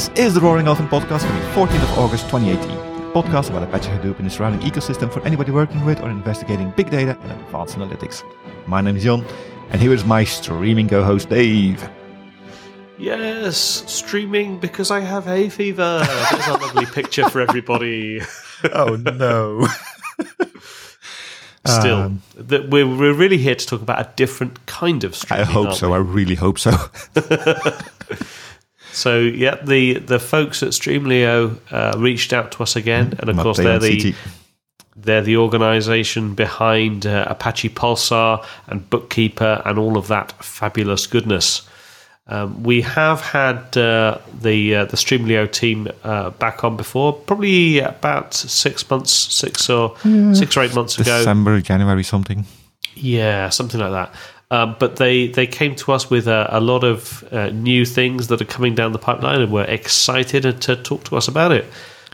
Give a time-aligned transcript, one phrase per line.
[0.00, 2.70] This is the Roaring Elephant podcast from the 14th of August 2018.
[2.70, 6.70] A podcast about Apache Hadoop and the surrounding ecosystem for anybody working with or investigating
[6.70, 8.22] big data and advanced analytics.
[8.66, 9.26] My name is Jon,
[9.68, 11.86] and here is my streaming co-host Dave.
[12.96, 16.02] Yes, streaming because I have hay fever.
[16.02, 18.22] There's a lovely picture for everybody.
[18.72, 19.68] oh no.
[21.66, 25.46] Still, um, that we're, we're really here to talk about a different kind of streaming.
[25.46, 25.92] I hope so.
[25.92, 26.70] I really hope so.
[28.92, 33.36] so, yeah, the the folks at Streamlio uh, reached out to us again, and of
[33.38, 34.14] course they're the
[34.96, 41.68] they're the organization behind uh, Apache Pulsar and Bookkeeper and all of that fabulous goodness.
[42.26, 47.80] Um, we have had uh, the uh, the Streamlio team uh, back on before, probably
[47.80, 50.32] about six months, six or yeah.
[50.32, 52.44] six or eight months December, ago, December, January, something.
[52.94, 54.14] Yeah, something like that.
[54.52, 58.26] Um, but they, they came to us with a, a lot of uh, new things
[58.28, 61.66] that are coming down the pipeline, and were excited to talk to us about it.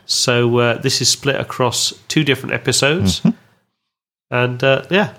[0.05, 3.31] So uh, this is split across two different episodes, mm-hmm.
[4.31, 5.15] and uh, yeah,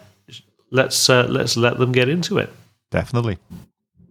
[0.72, 2.54] let's let's let them get into it.
[2.92, 3.38] Definitely.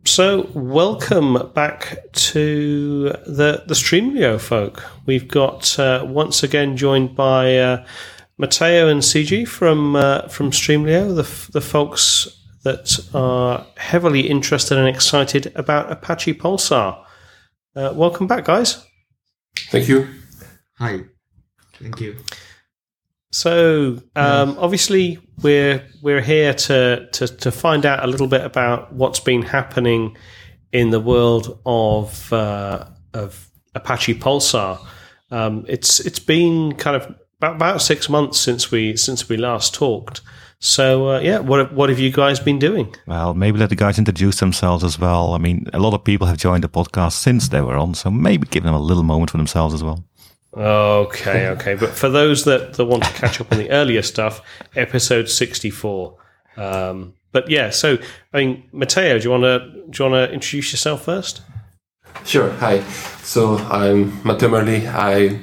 [0.07, 4.85] So, welcome back to the the Streamlio folk.
[5.05, 7.85] We've got uh, once again joined by uh,
[8.39, 12.29] Matteo and CG from uh, from Streamlio, the the folks
[12.67, 17.01] that are heavily interested and excited about Apache Pulsar.
[17.77, 18.85] Uh, welcome back, guys.
[19.71, 20.09] Thank you.
[20.79, 21.05] Hi.
[21.75, 22.17] Thank you.
[23.31, 28.93] So um, obviously we're we're here to, to to find out a little bit about
[28.93, 30.17] what's been happening
[30.73, 34.85] in the world of uh, of Apache Pulsar.
[35.31, 37.15] Um, it's it's been kind of
[37.47, 40.21] about, about six months since we since we last talked.
[40.59, 42.95] So uh, yeah, what what have you guys been doing?
[43.07, 45.35] Well, maybe let the guys introduce themselves as well.
[45.35, 48.11] I mean, a lot of people have joined the podcast since they were on, so
[48.11, 50.05] maybe give them a little moment for themselves as well.
[50.57, 51.75] Okay, okay.
[51.75, 54.41] But for those that, that want to catch up on the earlier stuff,
[54.75, 56.17] episode 64.
[56.57, 57.99] Um, but yeah, so,
[58.33, 59.59] I mean, Matteo, do you want to
[59.91, 61.43] do you want to introduce yourself first?
[62.25, 62.51] Sure.
[62.53, 62.81] Hi.
[63.23, 64.87] So I'm Matteo Merli.
[64.87, 65.39] I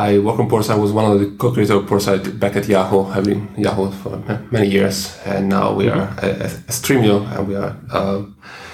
[0.00, 0.70] I work on Pulsar.
[0.70, 3.04] I was one of the co-creators of Pulsar back at Yahoo.
[3.04, 4.16] I've been Yahoo for
[4.50, 6.42] many years, and now we are mm-hmm.
[6.42, 8.22] at, Streamlio, and we are uh,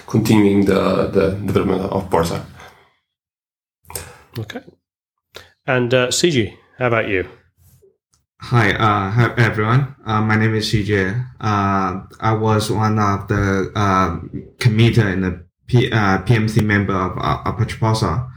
[0.06, 2.44] continuing the, the development of Pulsar.
[4.38, 4.60] Okay.
[5.66, 7.28] And uh, CG, how about you?
[8.42, 9.96] Hi, uh, hi everyone.
[10.06, 11.26] Uh, my name is CJ.
[11.40, 14.20] Uh, I was one of the uh,
[14.58, 18.30] committer and the P, uh, PMC member of uh, Apache Pulsar.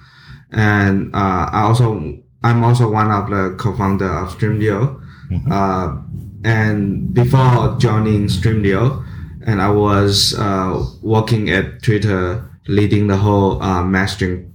[0.51, 5.01] And uh, I also, I'm also one of the co-founder of Streamlio.
[5.29, 5.51] Mm-hmm.
[5.51, 6.01] Uh,
[6.43, 9.05] and before joining Streamlio,
[9.45, 14.51] and I was uh, working at Twitter, leading the whole uh, messaging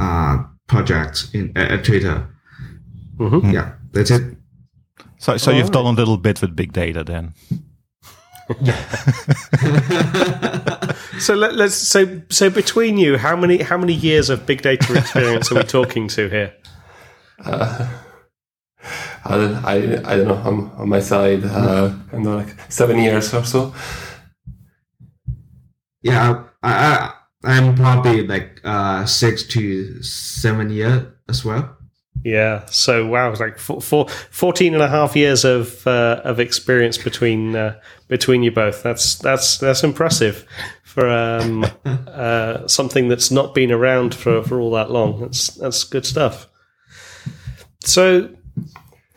[0.00, 2.28] uh, project in at Twitter.
[3.16, 3.50] Mm-hmm.
[3.50, 4.36] Yeah, that's it.
[5.18, 5.72] So, so All you've right.
[5.72, 7.34] done a little bit with big data then.
[11.18, 14.96] so let, us so so between you, how many how many years of big data
[14.96, 16.54] experience are we talking to here?
[17.44, 17.88] Uh,
[19.24, 23.34] I, I, I don't know on, on my side, uh, kind of like seven years
[23.34, 23.74] or so.
[26.02, 27.12] Yeah, I, I
[27.44, 31.76] I'm probably like uh, six to seven years as well.
[32.24, 32.64] Yeah.
[32.66, 36.98] So wow, it's like four, four, 14 and a half years of uh, of experience
[36.98, 38.82] between uh, between you both.
[38.82, 40.44] That's that's that's impressive
[40.82, 45.20] for um, uh, something that's not been around for, for all that long.
[45.20, 46.48] That's that's good stuff.
[47.86, 48.30] So.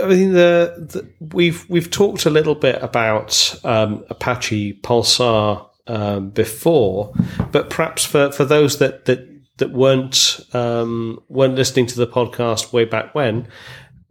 [0.02, 6.30] I mean, the, the, we've we've talked a little bit about um, Apache Pulsar um,
[6.30, 7.12] before,
[7.52, 9.28] but perhaps for, for those that that
[9.58, 13.48] that weren't um, weren't listening to the podcast way back when,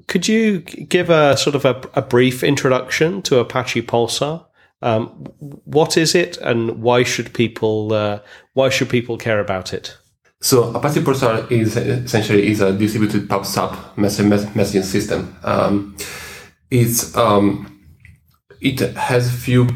[0.07, 4.44] could you give a sort of a, a brief introduction to Apache Pulsar?
[4.81, 5.09] Um,
[5.65, 8.21] what is it, and why should people uh,
[8.55, 9.97] why should people care about it?
[10.40, 15.37] So Apache Pulsar is essentially is a distributed PubSub messaging system.
[15.43, 15.96] Um,
[16.70, 17.81] it's um,
[18.61, 19.67] it has a few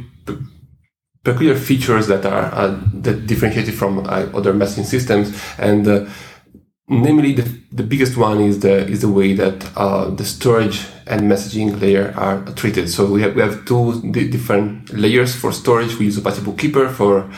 [1.25, 6.06] peculiar features that are uh, that differentiated from uh, other messaging systems, and uh,
[6.88, 7.43] namely the,
[7.73, 12.15] the biggest one is the is the way that uh, the storage and messaging layer
[12.17, 12.88] are treated.
[12.88, 15.99] So we have we have two different layers for storage.
[15.99, 17.29] We use Apache Bookkeeper for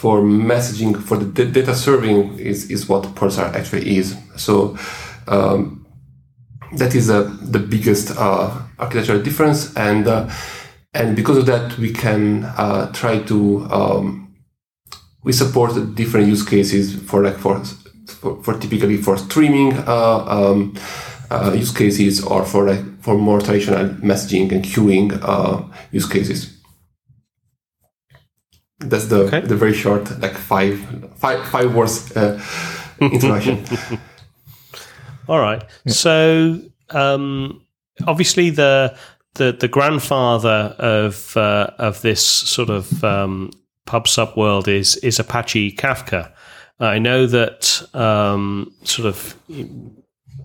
[0.00, 4.16] for messaging for the data serving is is what Pulsar actually is.
[4.36, 4.76] So.
[5.28, 5.76] Um,
[6.76, 8.48] that is uh, the biggest uh,
[8.78, 10.06] architectural difference, and
[10.94, 14.34] and because of that we can uh, try to um,
[15.22, 17.62] we support different use cases for like for
[18.06, 20.74] for, for typically for streaming uh, um,
[21.30, 25.62] uh, use cases or for like for more traditional messaging and queuing uh,
[25.92, 26.59] use cases.
[28.80, 29.40] That's the Okay.
[29.40, 30.78] the very short like five
[31.16, 32.40] five five words uh,
[33.00, 33.64] introduction.
[35.28, 35.62] All right.
[35.86, 36.60] So
[36.90, 37.62] um,
[38.06, 38.96] obviously the
[39.34, 43.50] the the grandfather of uh, of this sort of um,
[43.86, 46.32] pub sub world is is Apache Kafka.
[46.80, 49.34] I know that um, sort of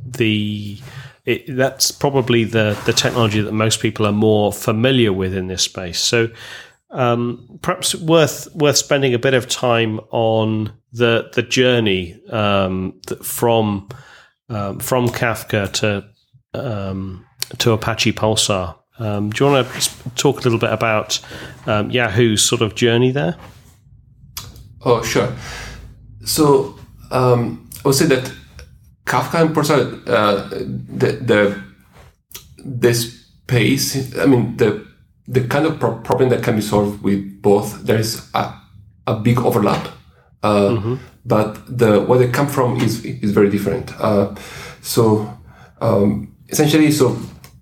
[0.06, 0.78] the
[1.26, 5.64] it, that's probably the the technology that most people are more familiar with in this
[5.64, 6.00] space.
[6.00, 6.28] So
[6.96, 13.90] um, perhaps worth worth spending a bit of time on the the journey um, from
[14.50, 16.06] um, from Kafka to
[16.54, 17.26] um,
[17.58, 18.76] to Apache Pulsar.
[18.98, 21.20] Um, do you want to talk a little bit about
[21.68, 23.36] um, Yahoo's sort of journey there?
[24.86, 25.36] Oh, sure.
[26.24, 26.80] So
[27.12, 28.32] I would say that
[29.06, 31.64] Kafka and Pulsar, uh, the the
[32.64, 34.18] the space.
[34.18, 34.95] I mean, the
[35.28, 37.84] the kind of pro- problem that can be solved with both.
[37.84, 38.54] There is a,
[39.08, 39.88] a big overlap,
[40.44, 43.92] uh, but the where they come from is is very different.
[44.00, 44.36] Uh,
[44.82, 45.36] so
[45.82, 47.18] um, essentially, so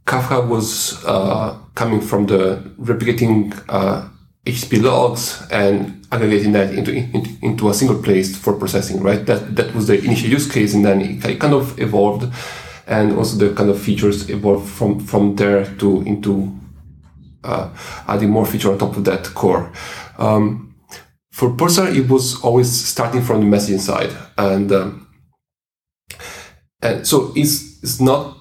[0.05, 4.07] Kafka was uh, coming from the replicating uh,
[4.45, 9.01] HTTP logs and aggregating that into, into into a single place for processing.
[9.01, 9.25] Right.
[9.25, 12.29] That that was the initial use case, and then it, it kind of evolved,
[12.87, 16.62] and also the kind of features evolved from from there to into uh,
[18.07, 19.71] adding more feature on top of that core.
[20.17, 20.75] Um,
[21.31, 25.07] for Pulsar, it was always starting from the messaging side, and um,
[26.81, 28.37] and so it's it's not.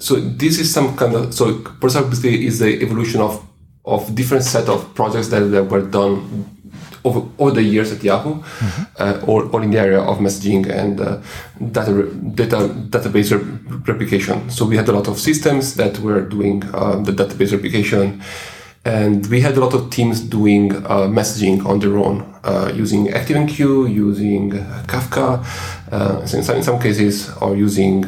[0.00, 3.44] So this is some kind of so Pulsar basically is the evolution of
[3.84, 6.57] of different set of projects that, that were done
[7.04, 8.42] over, over the years at Yahoo,
[8.98, 11.18] uh, or, or in the area of messaging and uh,
[11.72, 14.50] data, data database re- replication.
[14.50, 18.22] So we had a lot of systems that were doing uh, the database replication,
[18.84, 23.08] and we had a lot of teams doing uh, messaging on their own, uh, using
[23.08, 24.52] ActiveMQ, using
[24.86, 25.44] Kafka,
[25.92, 28.04] uh, in, some, in some cases, or using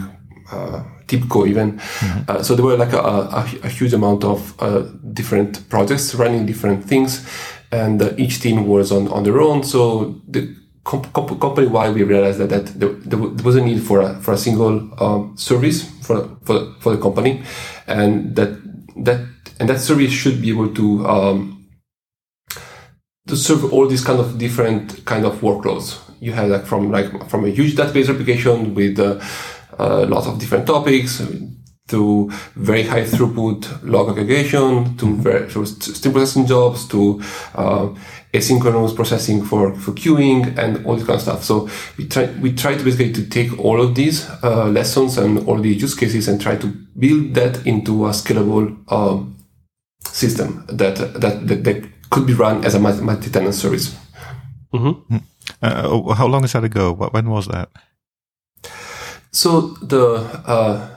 [0.53, 1.81] uh, TIBCO even.
[2.29, 4.83] Uh, so there were like a, a, a huge amount of uh,
[5.13, 7.27] different projects running different things,
[7.73, 9.63] and uh, each team was on, on their own.
[9.63, 13.57] So the comp- comp- company wide, we realized that, that there, there wa- there was
[13.57, 17.43] a need for a, for a single um, service for, for, for the company,
[17.87, 18.59] and that
[19.05, 19.21] that
[19.59, 21.69] and that service should be able to um,
[23.29, 25.99] to serve all these kind of different kind of workloads.
[26.21, 29.21] You have like from like from a huge database application with uh,
[29.79, 31.23] a lot of different topics
[31.91, 37.21] to very high throughput log aggregation to very to stream processing jobs to
[37.55, 37.89] uh,
[38.33, 41.45] asynchronous processing for, for queuing and all this kind of stuff.
[41.45, 45.47] So we try we try to basically to take all of these uh, lessons and
[45.49, 46.67] all the use cases and try to
[46.99, 49.37] build that into a scalable um,
[50.05, 53.97] system that, that that that could be run as a multi- multi-tenant service.
[55.63, 56.95] Uh, how long is that ago?
[56.95, 57.69] When was that?
[59.33, 60.89] So the uh,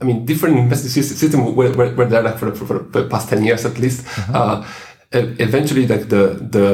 [0.00, 3.28] I mean, different message system were, were, were there like for, for, for the past
[3.28, 4.06] ten years at least.
[4.32, 4.64] Uh,
[5.14, 6.64] e- eventually, like the the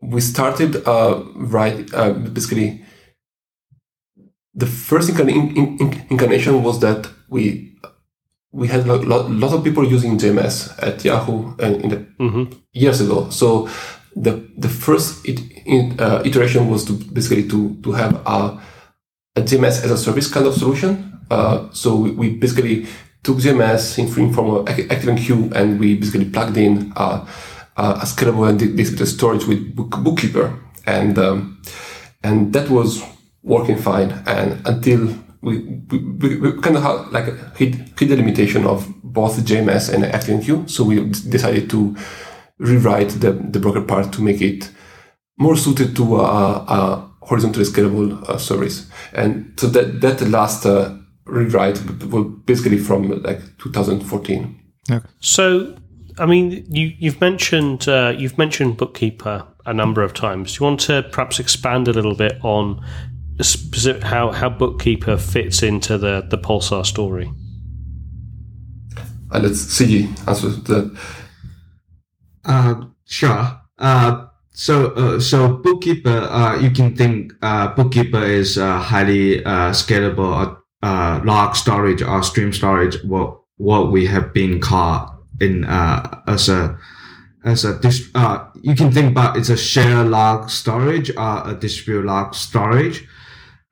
[0.00, 2.84] we started uh, right uh, basically
[4.54, 7.68] the first incarn- in, in, in- incarnation was that we
[8.52, 12.06] we had a lot, lot of people using JMS at Yahoo and in the
[12.72, 13.30] years ago.
[13.30, 13.68] So
[14.14, 18.60] the the first it, in, uh, iteration was to basically to to have a
[19.36, 21.11] a JMS as a service kind of solution.
[21.32, 22.86] Uh, so we, we basically
[23.22, 27.26] took JMS in, from a ActiveMQ and we basically plugged in uh,
[27.76, 31.62] uh, a scalable and distributed storage with book, Bookkeeper, and um,
[32.22, 33.02] and that was
[33.42, 34.10] working fine.
[34.26, 35.08] And until
[35.40, 35.58] we
[35.90, 40.68] we, we, kind of had, like hit, hit the limitation of both JMS and ActiveMQ,
[40.68, 41.96] so we decided to
[42.58, 44.70] rewrite the, the broker part to make it
[45.38, 48.88] more suited to a, a horizontally scalable uh, service.
[49.12, 54.60] And so that that last uh, rewrite was basically from like 2014.
[54.90, 55.06] Okay.
[55.20, 55.76] So,
[56.18, 60.56] I mean, you, you've mentioned uh, you've mentioned Bookkeeper a number of times.
[60.56, 62.84] Do you want to perhaps expand a little bit on
[63.40, 67.30] specific, how how Bookkeeper fits into the the Pulsar story?
[69.30, 70.98] And let's see answer that.
[72.44, 72.74] Uh,
[73.04, 73.60] sure.
[73.78, 79.70] Uh, so, uh, so bookkeeper, uh, you can think, uh, bookkeeper is, uh, highly, uh,
[79.70, 85.10] scalable, uh, log storage or stream storage, what, what we have been called
[85.40, 86.78] in, uh, as a,
[87.44, 91.56] as a, dis- uh, you can think about it's a share log storage or a
[91.58, 93.06] distribute log storage.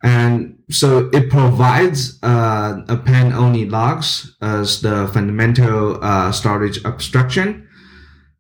[0.03, 7.69] And so it provides uh, append only logs as the fundamental uh, storage abstraction.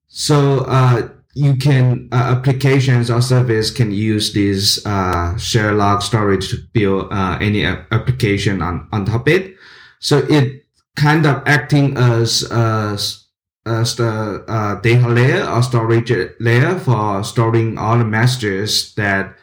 [0.08, 6.50] So uh, you can uh, applications or service can use this uh, share log storage
[6.50, 9.54] to build uh, any application on on top of it.
[10.00, 13.26] So it kind of acting as as,
[13.64, 19.36] as the uh, data layer or storage layer for storing all the messages that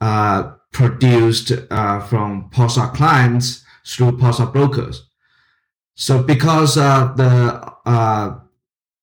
[0.00, 5.08] uh, produced uh, from Pulsar clients through Pulsar brokers.
[5.96, 8.38] So because uh, the uh,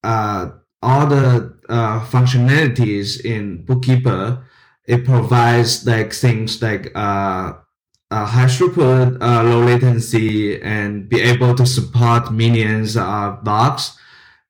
[0.03, 0.49] uh,
[0.81, 4.45] all the uh, functionalities in Bookkeeper,
[4.85, 7.53] it provides like things like uh,
[8.11, 13.97] uh, high throughput, uh, low latency, and be able to support millions of logs.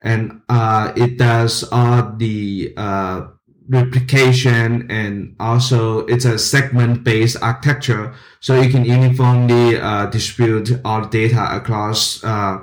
[0.01, 3.27] And uh, it does all the uh,
[3.69, 8.15] replication and also it's a segment based architecture.
[8.39, 12.61] So you can uniformly uh, distribute all data across uh,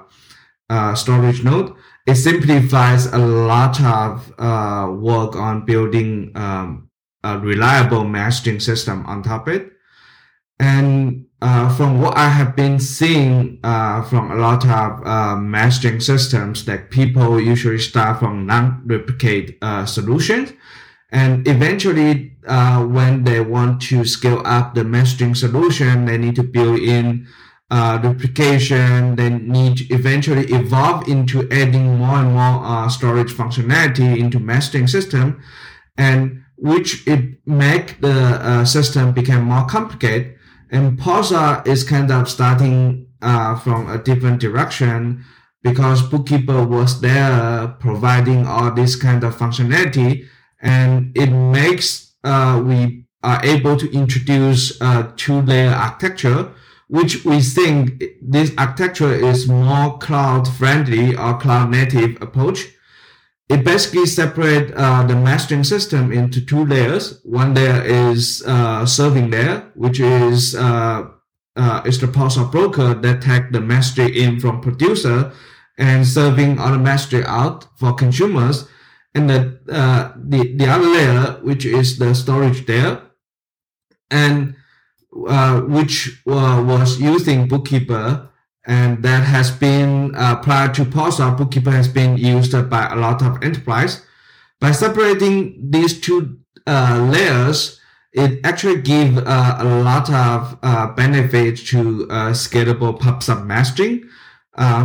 [0.96, 1.77] storage node.
[2.08, 4.28] It simplifies a lot of
[4.98, 6.88] work on building um,
[7.22, 9.72] a reliable messaging system on top of it.
[10.58, 16.02] And uh, from what I have been seeing uh, from a lot of uh, messaging
[16.02, 20.52] systems, that people usually start from non-replicate uh, solutions,
[21.10, 26.42] and eventually, uh, when they want to scale up the messaging solution, they need to
[26.42, 27.26] build in
[27.70, 29.16] uh, replication.
[29.16, 35.42] They need eventually evolve into adding more and more storage functionality into messaging system,
[35.96, 40.38] and which it make the system become more complicated
[40.70, 45.24] and Pulsar is kind of starting uh, from a different direction
[45.62, 50.26] because Bookkeeper was there providing all this kind of functionality,
[50.60, 56.52] and it makes uh, we are able to introduce a two-layer architecture,
[56.88, 62.66] which we think this architecture is more cloud-friendly or cloud-native approach
[63.48, 67.20] it basically separate uh, the messaging system into two layers.
[67.24, 71.08] One layer is uh, serving layer, which is uh,
[71.56, 75.32] uh, is the Pulsar broker that take the message in from producer
[75.78, 78.68] and serving all the message out for consumers.
[79.14, 83.00] And the uh, the the other layer, which is the storage layer,
[84.10, 84.56] and
[85.26, 88.28] uh, which uh, was using Bookkeeper
[88.66, 93.22] and that has been uh, prior to Pulsar, Bookkeeper has been used by a lot
[93.22, 94.04] of enterprise.
[94.60, 97.80] By separating these two uh, layers,
[98.12, 100.60] it actually gives uh, a lot of
[100.94, 104.04] benefits to scalable PubSub messaging.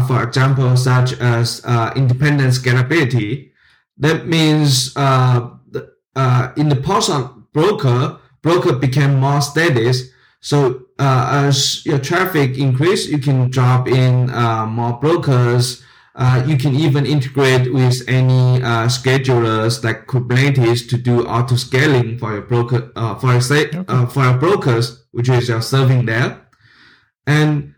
[0.08, 1.62] For example, such as
[1.98, 3.52] independent scalability.
[3.98, 10.13] That means in the Pulsar broker, broker became more steady
[10.44, 15.82] so uh, as your traffic increase, you can drop in uh, more brokers.
[16.16, 22.18] Uh, you can even integrate with any uh, schedulers like Kubernetes to do auto scaling
[22.18, 23.86] for your broker uh, for your okay.
[23.88, 26.46] Uh, for your brokers, which is your serving there.
[27.26, 27.74] And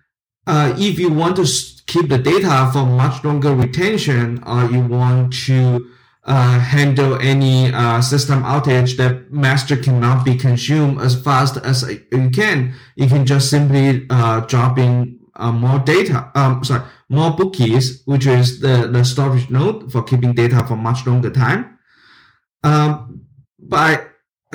[0.48, 1.46] if you want to
[1.86, 5.88] keep the data for much longer retention, or you want to
[6.26, 12.30] uh, handle any uh, system outage that master cannot be consumed as fast as you
[12.32, 12.74] can.
[12.96, 18.26] You can just simply uh, drop in uh, more data, um, sorry, more bookies, which
[18.26, 21.78] is the, the storage node for keeping data for much longer time.
[22.64, 23.22] Um,
[23.60, 24.06] by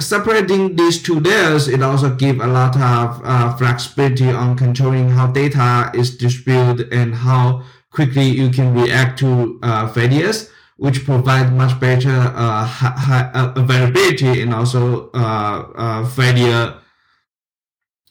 [0.01, 5.29] separating these two layers, it also gives a lot of uh, flexibility on controlling how
[5.29, 7.63] data is distributed and how
[7.93, 10.51] quickly you can react to uh, failures
[10.81, 16.75] which provide much better uh, high, uh, availability and also uh, uh, failure,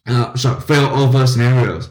[0.06, 1.90] uh, sorry, fail over scenarios.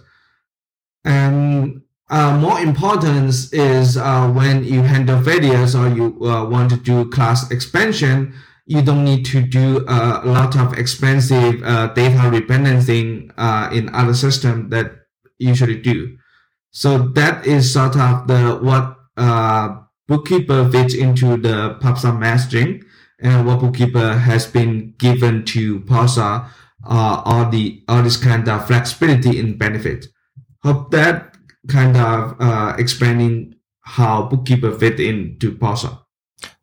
[1.04, 7.50] And uh, more importance is when you handle failures or you want to do class
[7.50, 8.32] expansion,
[8.66, 11.58] you don't need to do a lot of expensive
[11.98, 13.32] data rebalancing
[13.72, 14.92] in other systems that
[15.38, 16.16] usually do.
[16.70, 19.74] So that is sort of the what uh,
[20.08, 22.82] Bookkeeper fits into the PubSub messaging,
[23.20, 26.48] and what Bookkeeper has been given to Pulsar
[26.84, 30.06] uh, all the all this kind of flexibility and benefit.
[30.62, 31.36] Hope that
[31.68, 36.00] kind of uh, explaining how Bookkeeper fit into Pulsar.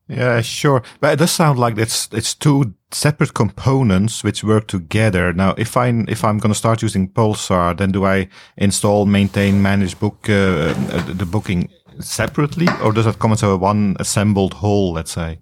[0.07, 0.83] Yeah, sure.
[0.99, 5.33] But it does sound like it's it's two separate components which work together.
[5.33, 9.61] Now, if I if I'm going to start using Pulsar, then do I install, maintain,
[9.61, 10.73] manage book uh,
[11.07, 14.93] the booking separately, or does that come as a one assembled whole?
[14.93, 15.39] Let's say.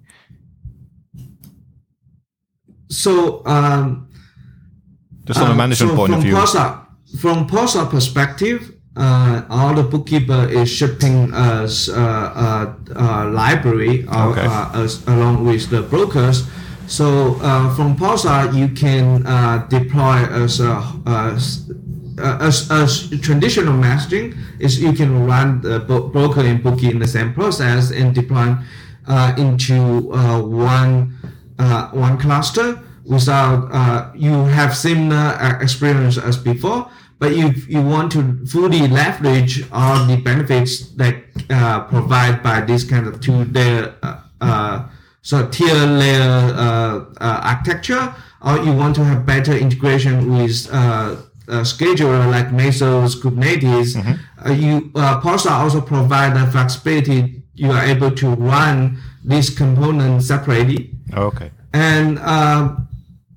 [2.89, 4.07] So um,
[5.25, 6.35] Just on a Uh, management so point of view.
[6.35, 6.85] Pulsar,
[7.19, 14.29] from Pulsar perspective, uh, all the bookkeeper is shipping us uh, uh, uh, library uh,
[14.29, 14.45] Okay.
[14.45, 16.43] uh, along with the brokers.
[16.87, 20.75] So uh, from Pulsar, you can uh, deploy as a
[22.19, 27.07] uh, as, as traditional messaging is you can run the broker and bookie in the
[27.07, 28.55] same process and deploy
[29.07, 31.15] uh, into uh, one
[31.59, 36.89] uh, one cluster without uh, you have similar experience as before
[37.19, 41.15] but if you want to fully leverage all the benefits that
[41.89, 43.93] provide by this kind of two layer
[45.21, 50.67] so tier layer architecture or you want to have better integration with
[51.61, 53.95] scheduler like Mesos, Kubernetes,
[54.45, 57.43] uh, you uh, Pulsar also provide the flexibility.
[57.53, 60.91] You are able to run these components separately.
[61.13, 61.51] Okay.
[61.73, 62.75] And uh,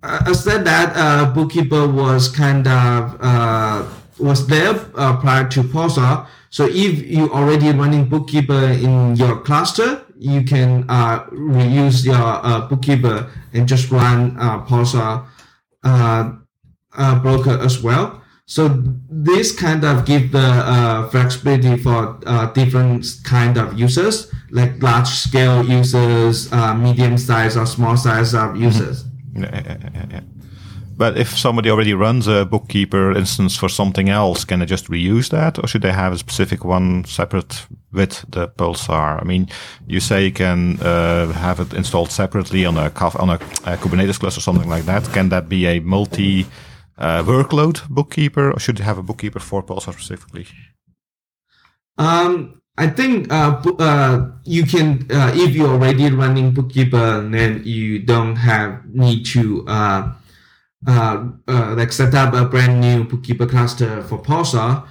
[0.02, 3.84] I said that uh, Bookkeeper was kind of uh,
[4.18, 6.26] was there uh, prior to Pulsar.
[6.50, 12.66] So if you already running Bookkeeper in your cluster, you can uh, reuse your uh,
[12.68, 15.26] Bookkeeper and just run uh, Pulsar
[16.96, 18.22] uh, broker as well.
[18.46, 18.68] So
[19.10, 25.08] this kind of give the uh, flexibility for uh, different kind of users, like large
[25.08, 29.04] scale users, uh, medium size or small size of users.
[29.34, 30.20] Yeah, yeah, yeah, yeah.
[30.96, 35.28] But if somebody already runs a bookkeeper instance for something else, can they just reuse
[35.28, 39.20] that, or should they have a specific one separate with the Pulsar?
[39.20, 39.48] I mean,
[39.86, 44.18] you say you can uh, have it installed separately on a on a, uh Kubernetes
[44.18, 45.04] cluster or something like that.
[45.12, 46.46] Can that be a multi
[46.98, 50.46] uh, workload bookkeeper, or should you have a bookkeeper for Pulsar specifically?
[51.98, 58.00] Um, I think uh, uh, you can uh, if you're already running Bookkeeper, then you
[58.00, 60.12] don't have need to uh,
[60.86, 64.86] uh, uh, like set up a brand new Bookkeeper cluster for Pulsar.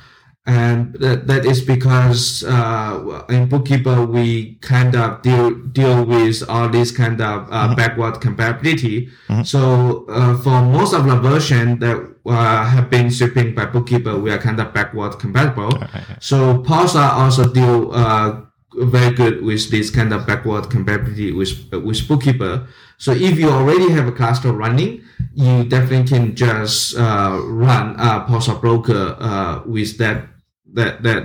[0.47, 6.69] And that, that is because uh, in Bookkeeper we kind of deal deal with all
[6.69, 9.09] this kind of uh, backward compatibility.
[9.43, 14.29] So uh, for most of the version that uh, have been shipping by Bookkeeper, we
[14.31, 15.71] are kind of backward compatible.
[16.19, 18.41] So Pulsar also deal uh,
[18.75, 22.67] very good with this kind of backward compatibility with with Bookkeeper.
[22.97, 25.03] So if you already have a cluster running,
[25.33, 30.27] you definitely can just uh, run uh, Pulsar Broker uh, with that
[30.75, 31.23] that that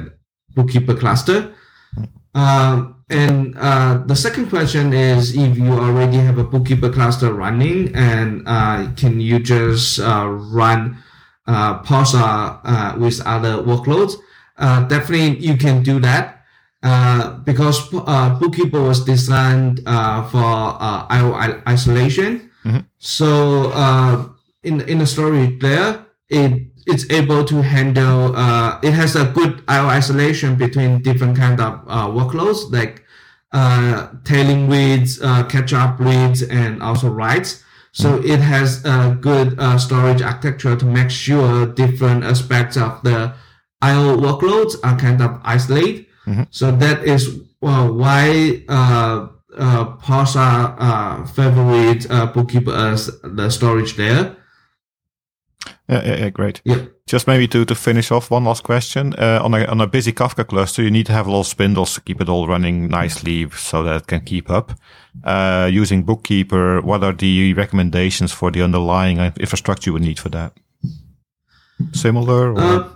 [0.55, 1.55] Bookkeeper cluster.
[2.35, 7.95] Um, and uh, the second question is if you already have a bookkeeper cluster running
[7.95, 10.97] and uh, can you just uh, run
[11.47, 14.15] uh, Pulsar uh, with other workloads?
[14.57, 16.45] Uh, definitely you can do that
[16.83, 21.35] uh, because uh, bookkeeper was designed uh, for uh, IO
[21.67, 22.51] isolation.
[22.99, 24.29] So uh,
[24.63, 28.37] in in the storage there, it it's able to handle.
[28.37, 33.05] Uh, it has a good IO isolation between different kind of uh, workloads like
[33.53, 37.65] uh, tailing reads, uh, catch up reads, and also writes.
[37.93, 43.35] So it has a good uh, storage architecture to make sure different aspects of the
[43.83, 46.07] IO workloads are kind of isolated.
[46.51, 53.99] So that is uh, why uh, uh, Pulsar uh, favorite uh, bookkeeper as the storage
[53.99, 54.37] layer.
[55.91, 56.61] Yeah, yeah, yeah great.
[56.65, 56.85] Yeah.
[57.07, 59.15] Just maybe to, to finish off, one last question.
[59.19, 61.47] Uh, on a on a busy Kafka cluster, you need to have a lot of
[61.47, 64.73] spindles to keep it all running nicely so that it can keep up.
[65.25, 70.29] Uh, using Bookkeeper, what are the recommendations for the underlying infrastructure you would need for
[70.29, 70.53] that?
[71.93, 72.53] Similar?
[72.53, 72.61] Or?
[72.61, 72.89] Uh,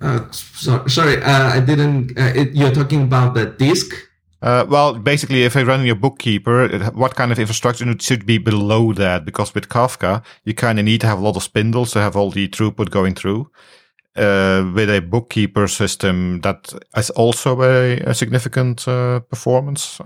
[0.00, 2.16] uh, so, sorry, uh, I didn't.
[2.16, 3.92] Uh, it, you're talking about the disk.
[4.42, 8.38] Uh, well, basically, if you're running your bookkeeper, it- what kind of infrastructure should be
[8.38, 9.24] below that?
[9.24, 12.16] Because with Kafka, you kind of need to have a lot of spindles to have
[12.16, 13.48] all the throughput going through.
[14.14, 20.00] Uh, with a bookkeeper system, that is also a, a significant uh, performance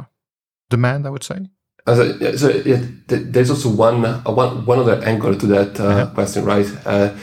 [0.70, 1.38] demand, I would say.
[1.86, 5.46] Uh, so, yeah, so yeah, th- there's also one, uh, one one other angle to
[5.46, 6.66] that uh, question, right?
[6.84, 7.16] Uh,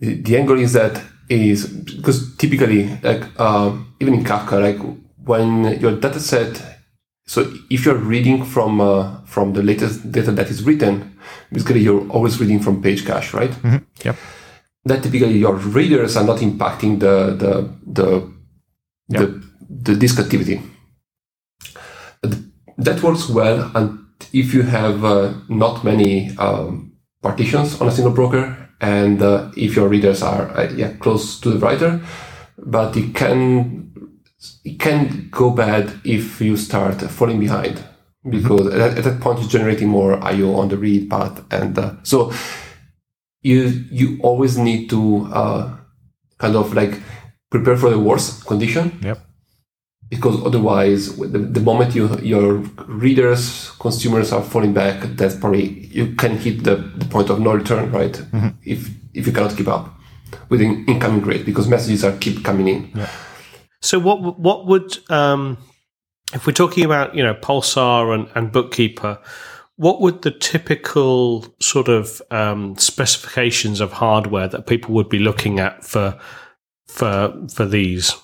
[0.00, 4.78] the, angle is that is because typically, like uh, even in Kafka, like
[5.24, 6.62] when your data set,
[7.26, 11.18] so if you're reading from uh, from the latest data that is written,
[11.52, 13.52] basically you're always reading from page cache, right?
[14.04, 14.16] Yep.
[14.86, 18.32] That typically your readers are not impacting the the the
[19.08, 20.60] the, the disk activity
[22.78, 23.98] that works well and
[24.32, 29.76] if you have uh, not many um, partitions on a single broker and uh, if
[29.76, 32.00] your readers are uh, yeah close to the writer
[32.58, 33.92] but it can
[34.64, 37.82] it can go bad if you start falling behind
[38.28, 41.94] because at, at that point you're generating more IO on the read path and uh,
[42.02, 42.32] so
[43.42, 45.76] you you always need to uh,
[46.38, 47.00] kind of like
[47.50, 48.98] prepare for the worst condition.
[49.02, 49.18] Yep.
[50.08, 52.54] Because otherwise, the, the moment you your
[52.86, 57.52] readers, consumers are falling back, that's probably you can hit the, the point of no
[57.54, 58.16] return, right?
[58.64, 59.94] If if you cannot keep up
[60.48, 62.90] with the incoming rate, because messages are keep coming in.
[63.84, 65.58] So what what would um,
[66.32, 69.18] if we're talking about you know Pulsar and, and Bookkeeper,
[69.76, 75.60] what would the typical sort of um, specifications of hardware that people would be looking
[75.60, 76.18] at for
[76.86, 78.16] for for these?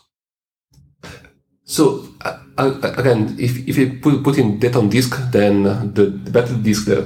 [1.65, 6.07] So uh, uh, again, if, if you put, put in data on disk, then the,
[6.07, 7.03] the better the disk, the,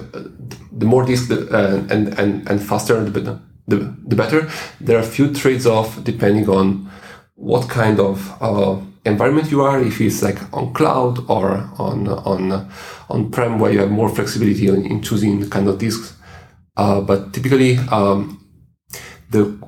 [0.72, 3.38] the more disk the, uh, and, and, and faster, the,
[3.68, 4.48] the, the better.
[4.80, 6.90] There are a few trades off depending on
[7.34, 9.80] what kind of uh, environment you are.
[9.80, 12.70] If it's like on cloud or on on
[13.08, 16.16] on prem, where you have more flexibility in, in choosing the kind of disks.
[16.76, 18.44] Uh, but typically, um,
[19.30, 19.58] the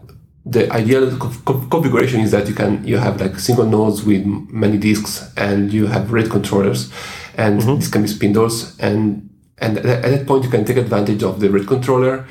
[0.44, 4.78] the ideal conf- configuration is that you can you have like single nodes with many
[4.78, 6.92] disks and you have RAID controllers
[7.36, 11.24] and this can be spindles and and at at that point you can take advantage
[11.24, 12.26] of the RAID controller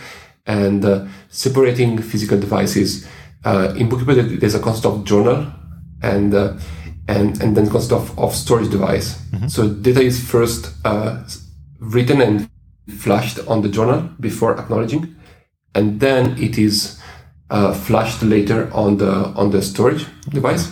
[0.46, 3.06] and uh, separating physical devices
[3.46, 5.46] uh, in bookkeeper there's a concept of journal
[6.02, 6.54] and uh,
[7.08, 11.24] and and then concept of, of storage device so data is first uh,
[11.80, 12.50] written and
[12.98, 15.16] flashed on the journal before acknowledging
[15.76, 17.00] and then it is
[17.50, 20.72] uh, flashed later on the on the storage device.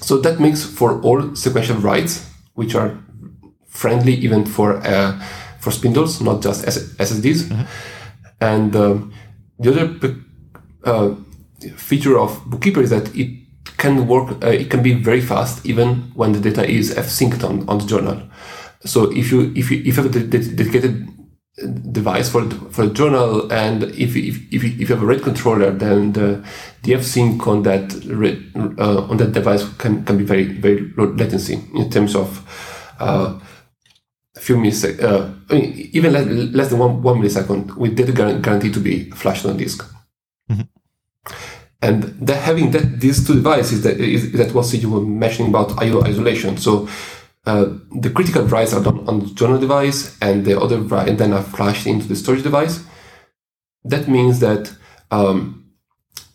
[0.00, 2.98] So that makes for all sequential writes, which are
[3.68, 5.20] friendly even for uh,
[5.60, 7.66] for spindles, not just S- SSDs.
[8.40, 9.12] And um,
[9.58, 10.16] the other
[10.84, 11.14] uh,
[11.76, 13.30] feature of Bookkeeper is that it
[13.76, 14.42] can work.
[14.42, 17.86] Uh, it can be very fast even when the data is f-synced on, on the
[17.86, 18.22] journal.
[18.84, 21.08] So if you if you if you have a de- de- dedicated
[21.90, 25.06] device for the, for the journal and if, if, if, you- if you have a
[25.06, 26.44] RAID controller then the,
[26.82, 27.94] the f-sync on that
[28.78, 32.44] uh, on that device can, can be very very low latency in terms of
[33.00, 33.40] uh,
[34.36, 38.12] a few milliseconds uh, I mean, even less, less than one, one millisecond with data
[38.12, 39.82] guar- guaranteed to be flashed on disk
[41.86, 46.02] and having that these two devices that is that what you were mentioning about IO
[46.02, 46.88] isolation so
[47.46, 51.32] uh, the critical writes are done on the journal device and the other and then
[51.32, 52.84] are flashed into the storage device.
[53.84, 54.74] That means that
[55.12, 55.64] um,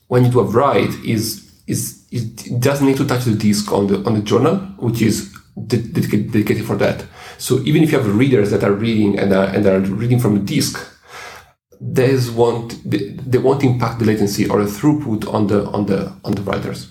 [0.07, 3.87] when you do a write is is it doesn't need to touch the disk on
[3.87, 5.33] the on the journal, which is
[5.67, 7.03] dedicated, dedicated for that.
[7.37, 10.35] So even if you have readers that are reading and are, and are reading from
[10.35, 10.79] the disk,
[11.81, 16.33] these won't they, won't impact the latency or the throughput on the on the on
[16.33, 16.87] the writers.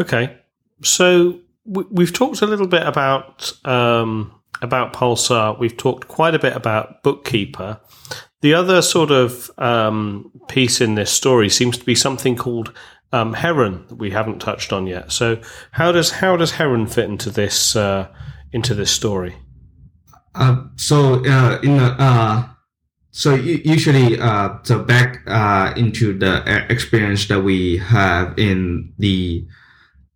[0.00, 0.36] Okay,
[0.82, 5.58] so we, we've talked a little bit about um, about Pulsar.
[5.58, 7.80] We've talked quite a bit about Bookkeeper.
[8.42, 12.72] The other sort of um, piece in this story seems to be something called
[13.12, 15.10] um, Heron that we haven't touched on yet.
[15.12, 15.40] So
[15.72, 18.08] how does how does Heron fit into this uh,
[18.52, 19.36] into this story?
[20.34, 22.48] Uh, so uh, in uh,
[23.10, 29.46] so usually uh, so back uh, into the uh, experience that we have in the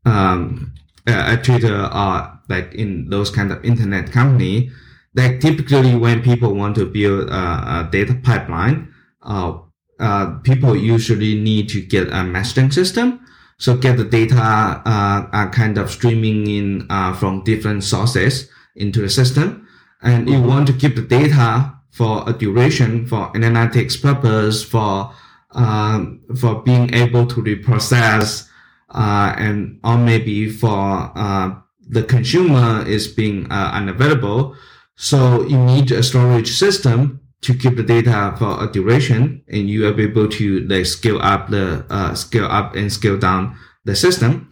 [0.05, 0.73] um,
[1.07, 4.71] uh, at Twitter or like in those kind of internet company,
[5.15, 9.59] like typically when people want to build a, a data pipeline, uh,
[10.01, 13.21] uh, people usually need to get a messaging system.
[13.59, 19.01] So get the data uh, uh, kind of streaming in uh, from different sources into
[19.01, 19.68] the system
[20.03, 25.13] and you want to keep the data for a duration for analytics purpose for
[25.53, 28.49] um, for being able to reprocess
[28.91, 31.55] uh, and or maybe for uh,
[31.89, 34.55] the consumer is being uh, unavailable.
[34.97, 39.87] So you need a storage system to keep the data for a duration and you
[39.87, 44.48] are able to like scale up the uh, scale up and scale down the system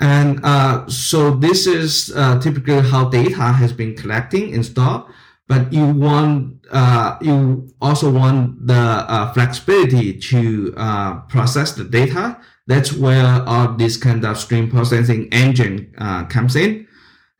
[0.00, 5.02] and uh, so this is uh, typically how data has been collecting and stored.
[5.48, 12.38] But you want, uh, you also want the uh, flexibility to uh, process the data.
[12.66, 16.86] That's where all this kind of stream processing engine uh, comes in.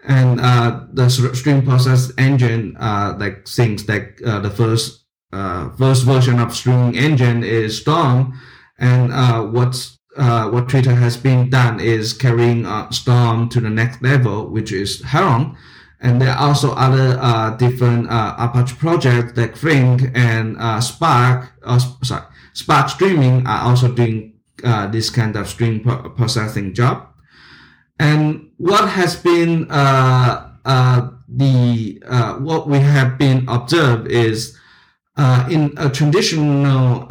[0.07, 6.57] And uh, the stream process engine, uh, like things like the first first version of
[6.57, 8.41] streaming engine is Storm,
[8.79, 13.71] and uh, what's uh, what Twitter has been done is carrying uh, Storm to the
[13.71, 15.57] next level, which is Heron.
[16.01, 21.53] And there are also other uh, different uh, Apache projects like Flink and uh, Spark,
[21.65, 24.35] uh, sorry, Spark Streaming are also doing
[24.91, 25.81] this kind of stream
[26.17, 27.07] processing job.
[27.99, 30.49] And what has been the
[32.41, 34.57] what we have been observed is
[35.51, 37.09] in a traditional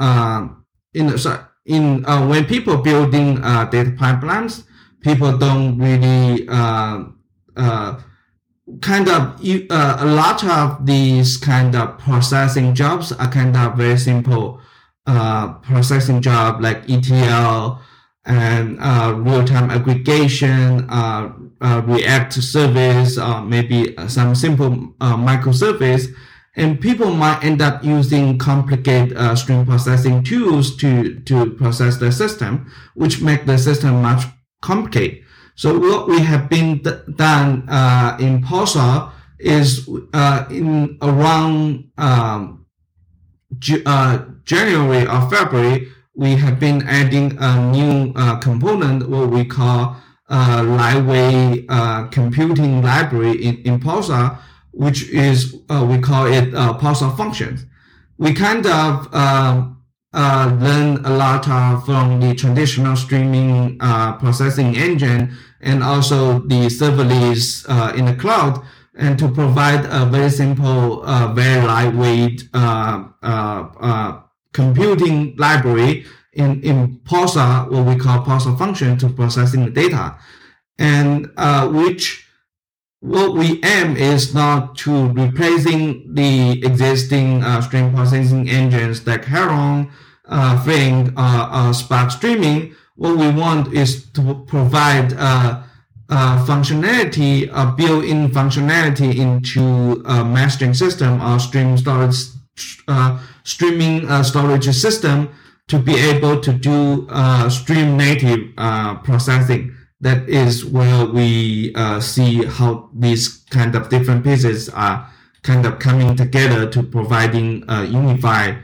[0.93, 4.63] in sorry, in uh, when people building uh, data pipelines,
[5.01, 7.03] people don't really uh,
[7.55, 7.99] uh,
[8.81, 13.97] kind of uh, a lot of these kind of processing jobs are kind of very
[13.97, 14.59] simple
[15.05, 17.79] uh, processing job like ETL
[18.25, 26.13] and uh, real-time aggregation, uh, uh, React service, uh, maybe some simple uh, microservice.
[26.57, 32.11] And people might end up using complicated uh, stream processing tools to, to process the
[32.11, 32.51] system,
[32.95, 34.23] which make the system much
[34.61, 35.23] complicated.
[35.55, 42.65] So what we have been d- done uh, in Pulsar is uh, in around um,
[43.59, 49.45] Ju- uh, January or February, we have been adding a new uh, component, what we
[49.45, 49.95] call
[50.29, 54.39] uh, lightweight uh, computing library in, in Pulsar,
[54.77, 57.65] which is uh, we call it uh, Pulsar functions.
[58.17, 61.45] We kind of um, uh, learn a lot
[61.85, 68.63] from the traditional streaming uh, processing engine and also the serverless uh, in the cloud
[68.97, 74.21] and to provide a very simple, uh, very lightweight uh, uh, uh,
[74.53, 80.17] computing library in, in Pulsar, what we call Pulsar function to processing the data.
[80.79, 82.26] And uh, which
[82.99, 89.91] what we aim is not to replacing the existing uh, stream processing engines like Heron,
[90.25, 92.75] uh, uh, uh, Spark Streaming.
[92.95, 95.63] What we want is to provide uh,
[96.09, 102.15] uh, functionality, uh, built-in functionality into a messaging system or stream storage,
[102.87, 105.29] uh, streaming storage system
[105.67, 109.75] to be able to do uh, stream native uh, processing.
[109.99, 115.09] That is where we uh, see how these kind of different pieces are
[115.41, 118.59] kind of coming together to providing a unified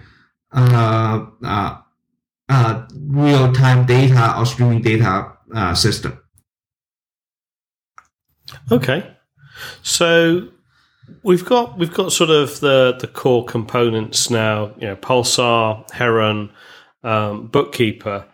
[0.51, 1.77] uh, uh,
[2.49, 6.19] uh, real-time data or streaming data uh, system.
[8.71, 9.15] Okay,
[9.81, 10.49] so
[11.23, 14.73] we've got we've got sort of the the core components now.
[14.77, 16.51] You know, Pulsar, Heron,
[17.03, 18.25] um, Bookkeeper.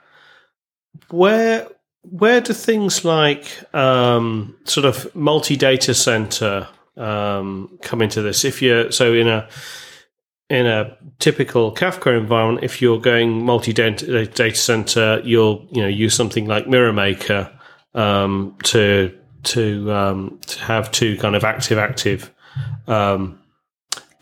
[1.10, 1.68] Where
[2.12, 6.68] where do things like um, sort of multi data center
[6.98, 8.46] um, come into this?
[8.46, 9.48] If you're so in a
[10.50, 16.16] in a typical Kafka environment, if you're going multi data center, you'll you know use
[16.16, 17.52] something like Mirror Maker
[17.94, 22.32] um, to to um, to have two kind of active active
[22.88, 23.40] um,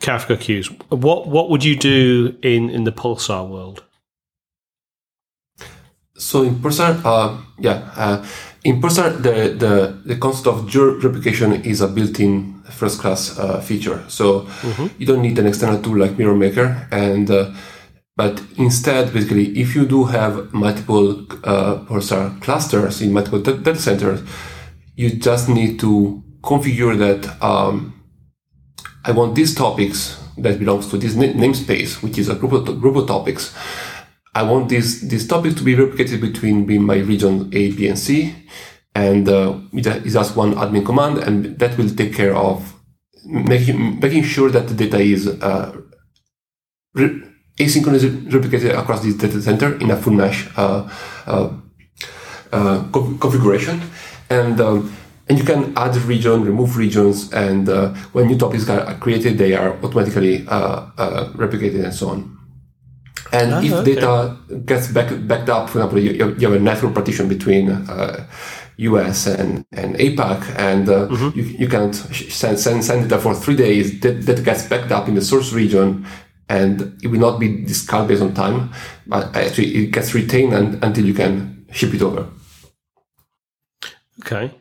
[0.00, 0.68] Kafka queues.
[0.90, 3.82] What what would you do in in the Pulsar world?
[6.18, 8.26] So in Pulsar, uh, yeah, uh,
[8.64, 14.04] in Pulsar, the, the, the concept of geo replication is a built-in first-class uh, feature.
[14.08, 14.46] So
[14.98, 17.52] you don't need an external tool like Mirror Maker, and uh,
[18.16, 24.20] but instead, basically, if you do have multiple uh, Pulsar clusters in multiple data centers,
[24.96, 27.94] you just need to configure that um,
[29.04, 32.80] I want these topics that belongs to this na- namespace, which is a group of,
[32.80, 33.54] group of topics.
[34.38, 37.98] I want these these topics to be replicated between, between my region A, B, and
[37.98, 38.34] C,
[38.94, 42.74] and uh, it is just one admin command, and that will take care of
[43.24, 45.76] making making sure that the data is uh,
[46.94, 47.20] re-
[47.58, 50.88] asynchronously replicated across this data center in a full mesh uh,
[51.26, 51.50] uh,
[52.52, 53.82] uh, co- configuration,
[54.30, 54.94] and um,
[55.28, 59.54] and you can add region, remove regions, and uh, when new topics are created, they
[59.54, 60.44] are automatically
[61.34, 62.37] replicated and so on.
[63.32, 63.94] And Ah, if okay.
[63.94, 68.26] data gets back, backed up, for example, you, you have a network partition between uh,
[68.78, 71.38] US and, and APAC, and uh, Mm-hmm.
[71.38, 75.08] you, you can send, send, send data for three days, that, that gets backed up
[75.08, 76.06] in the source region,
[76.48, 78.70] and it will not be discarded based on time,
[79.06, 82.26] but actually it gets retained and, until you can ship it over.
[84.20, 84.52] Okay.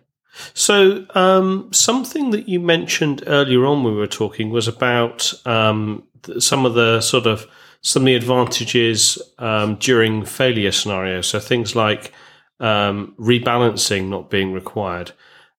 [0.53, 6.03] So, um, something that you mentioned earlier on when we were talking was about um,
[6.37, 7.47] some of the sort of
[7.81, 11.27] some of the advantages um, during failure scenarios.
[11.27, 12.11] So things like
[12.59, 15.11] um, rebalancing not being required.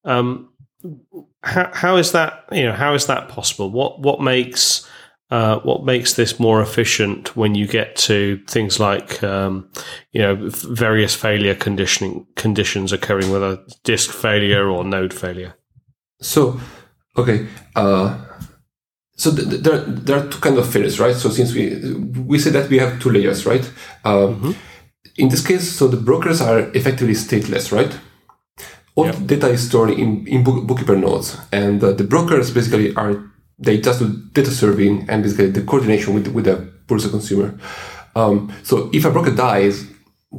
[0.05, 0.51] Um,
[1.43, 2.45] how, how is that?
[2.53, 3.71] You know, how is that possible?
[3.71, 4.89] What what makes
[5.31, 9.69] uh, what makes this more efficient when you get to things like um,
[10.13, 15.55] you know various failure conditioning conditions occurring, whether disk failure or node failure?
[16.21, 16.61] So,
[17.17, 18.19] okay, uh,
[19.19, 21.17] so th- th- there, there are two kind of failures, right?
[21.23, 21.63] So since we
[22.33, 23.67] we say that we have two layers, right?
[24.05, 24.55] Um,
[25.23, 27.93] In this case, so the brokers are effectively stateless, right?
[28.95, 29.27] All Yep.
[29.27, 33.15] data is stored in, in book, bookkeeper nodes, and uh, the brokers basically are
[33.67, 37.49] they just do data serving and basically the coordination with with the Pulsar consumer.
[38.15, 39.77] Um, so if a broker dies,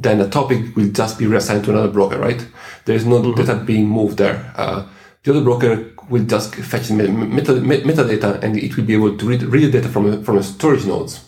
[0.04, 2.40] then a topic will just be reassigned to another broker, right?
[2.84, 4.36] There is no data being moved there.
[4.56, 4.78] Uh,
[5.22, 5.72] the other broker
[6.10, 9.70] will just fetch meta, meta, metadata and it will be able to read, read the
[9.80, 11.24] data from from the storage nodes.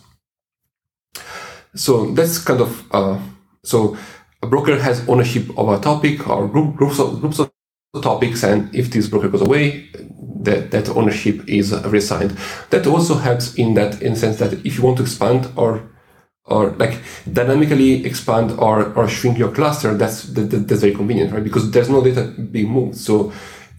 [1.75, 3.19] So that's kind of uh,
[3.65, 3.97] so
[4.43, 7.51] a broker has ownership of a topic or group, groups of groups of
[8.03, 9.89] topics, and if this broker goes away,
[10.43, 12.37] that, that ownership is reassigned.
[12.71, 15.89] That also helps in that in the sense that if you want to expand or
[16.45, 17.01] or like
[17.33, 21.45] dynamically expand or, or shrink your cluster, that's that, that's very convenient, right?
[21.45, 22.97] Because there's no data being moved.
[22.97, 23.33] So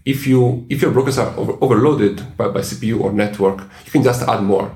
[0.04, 4.02] if you if your brokers are over, overloaded by, by CPU or network, you can
[4.02, 4.74] just add more.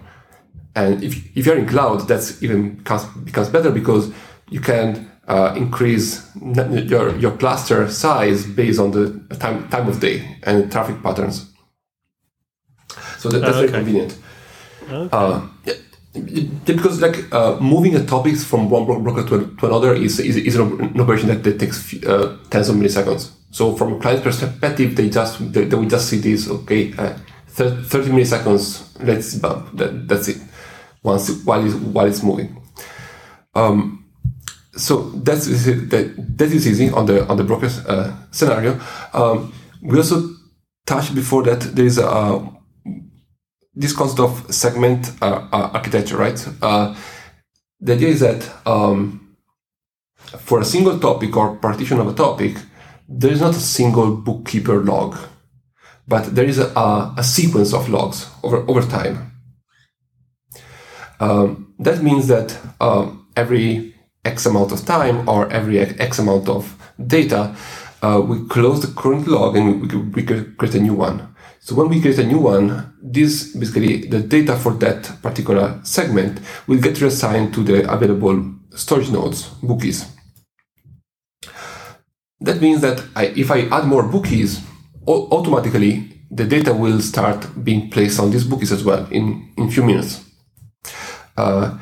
[0.74, 4.12] And if, if you're in cloud, that's even becomes, becomes better because
[4.48, 10.38] you can uh, increase your, your cluster size based on the time, time of day
[10.44, 11.52] and traffic patterns.
[13.18, 13.66] So that, that's oh, okay.
[13.66, 14.18] very convenient.
[14.90, 15.08] Okay.
[15.12, 15.48] Uh,
[16.12, 20.56] because like uh, moving a topics from one broker to, to another is, is, is
[20.56, 23.30] an operation that, that takes uh, tens of milliseconds.
[23.50, 26.48] So from a client perspective, they just they, they will just see this.
[26.48, 27.16] Okay, uh,
[27.48, 29.02] 30 milliseconds.
[29.02, 29.76] Let's bump.
[29.76, 30.38] That, that's it.
[31.02, 32.60] Once while it's, while it's moving.
[33.54, 34.04] Um,
[34.76, 38.80] so that's that that is easy on the on the broker uh, scenario.
[39.12, 40.28] Um, we also
[40.86, 42.57] touched before that there is a
[43.78, 46.48] this concept of segment uh, uh, architecture, right?
[46.60, 46.96] Uh,
[47.80, 49.36] the idea is that um,
[50.16, 52.56] for a single topic or partition of a topic,
[53.08, 55.16] there is not a single bookkeeper log,
[56.08, 59.30] but there is a, a, a sequence of logs over, over time.
[61.20, 66.76] Um, that means that um, every X amount of time or every X amount of
[67.06, 67.54] data,
[68.02, 71.32] uh, we close the current log and we, we create a new one.
[71.68, 76.40] So when we create a new one, this basically the data for that particular segment
[76.66, 80.10] will get reassigned to the available storage nodes, bookies.
[82.40, 84.62] That means that I, if I add more bookies,
[85.06, 89.82] automatically the data will start being placed on these bookies as well in in few
[89.82, 90.24] minutes.
[91.36, 91.76] Uh,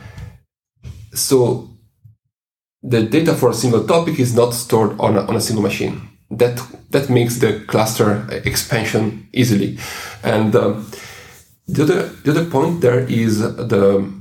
[1.14, 1.68] so
[2.82, 6.15] the data for a single topic is not stored on a, on a single machine
[6.30, 6.60] that
[6.90, 9.78] that makes the cluster expansion easily.
[10.22, 10.90] And um,
[11.68, 14.12] the other the other point there is the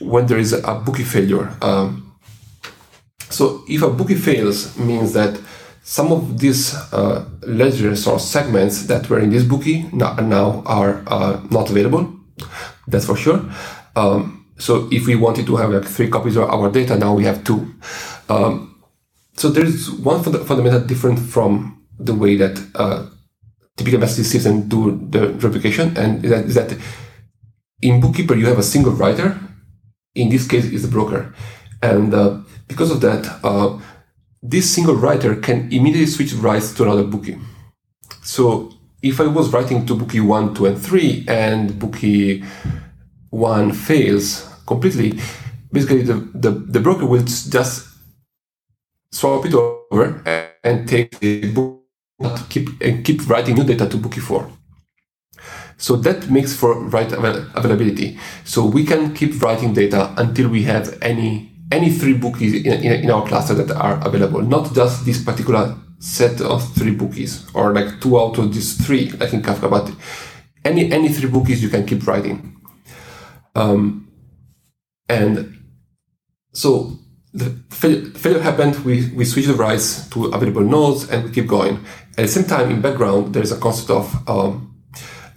[0.00, 1.50] when there is a bookie failure.
[1.62, 2.12] Um,
[3.30, 5.38] so if a bookie fails, means that
[5.82, 11.40] some of these uh, ledgers or segments that were in this bookie now, are uh,
[11.50, 12.12] not available.
[12.86, 13.44] That's for sure.
[13.96, 17.24] Um, so if we wanted to have like three copies of our data, now we
[17.24, 17.74] have two.
[18.28, 18.77] Um,
[19.38, 23.06] so there's one fundamental difference from the way that uh,
[23.76, 26.76] typical messaging systems do the replication, and that is that
[27.80, 29.38] in Bookkeeper you have a single writer.
[30.14, 31.32] In this case, is the broker,
[31.82, 33.78] and uh, because of that, uh,
[34.42, 37.38] this single writer can immediately switch writes to another bookie.
[38.22, 38.72] So
[39.02, 42.42] if I was writing to bookie one, two, and three, and bookie
[43.30, 45.20] one fails completely,
[45.72, 47.87] basically the, the, the broker will just
[49.10, 50.22] swap it over
[50.64, 51.78] and take the book
[52.48, 54.50] keep and keep writing new data to Bookie 4.
[55.76, 58.18] So that makes for write availability.
[58.44, 63.04] So we can keep writing data until we have any any three bookies in, in,
[63.04, 67.74] in, our cluster that are available, not just this particular set of three bookies or
[67.74, 69.92] like two out of these three, like in Kafka, but
[70.64, 72.56] any any three bookies you can keep writing.
[73.54, 74.08] Um,
[75.08, 75.62] and
[76.52, 76.98] so
[77.34, 81.84] the failure happened, we, we switch the writes to available nodes and we keep going.
[82.16, 84.74] At the same time, in background, there is a concept of um,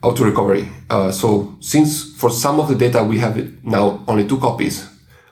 [0.02, 0.68] auto recovery.
[0.90, 4.88] Uh, so since for some of the data we have now only two copies,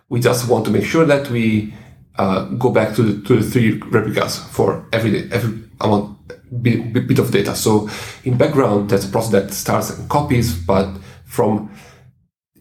[0.09, 1.73] we just want to make sure that we
[2.17, 6.17] uh, go back to the, to the three replicas for every every amount
[6.61, 7.55] bit, bit of data.
[7.55, 7.89] So
[8.25, 11.71] in background, there's a process that starts and copies, but from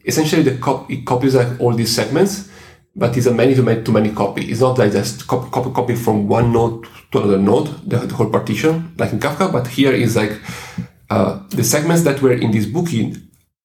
[0.04, 2.48] essentially the cop- it copies like all these segments
[2.96, 4.50] but it's a many to many to many copy.
[4.50, 8.14] It's not like just copy, copy, copy from one node to another node, the, the
[8.14, 9.50] whole partition, like in Kafka.
[9.50, 10.32] But here is like
[11.10, 13.16] uh, the segments that were in this booking,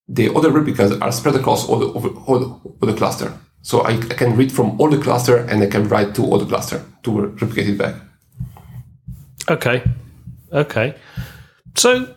[0.08, 3.34] the other replicas are spread across all the, all, all the cluster.
[3.62, 6.38] So I, I, can read from all the cluster and I can write to all
[6.38, 7.96] the cluster to replicate it back.
[9.50, 9.84] Okay.
[10.52, 10.96] Okay.
[11.76, 12.14] So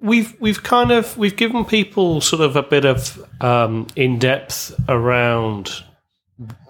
[0.00, 4.74] we've we've kind of we've given people sort of a bit of um, in depth
[4.88, 5.84] around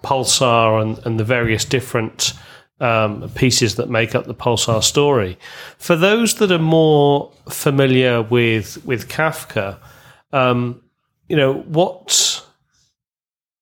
[0.02, 2.34] Pulsar and, and the various different
[2.80, 5.38] um, pieces that make up the Pulsar story.
[5.78, 9.78] For those that are more familiar with with Kafka,
[10.32, 10.82] um,
[11.28, 12.44] you know what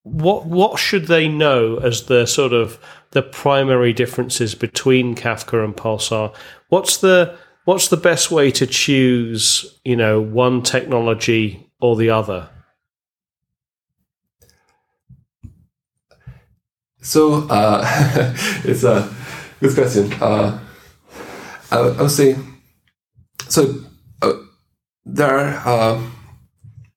[0.02, 2.78] what what should they know as the sort of
[3.10, 6.34] the primary differences between Kafka and Pulsar?
[6.68, 12.48] What's the what's the best way to choose, you know, one technology or the other?
[17.02, 17.84] So uh,
[18.64, 19.12] it's a
[19.60, 20.12] good question.
[20.14, 20.58] Uh,
[21.70, 22.36] I, I would say
[23.48, 23.74] so.
[24.22, 24.34] Uh,
[25.04, 26.02] there are uh,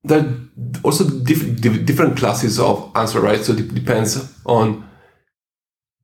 [0.03, 0.33] there are
[0.83, 3.43] also diff- diff- different classes of answer, right?
[3.43, 4.87] So it depends on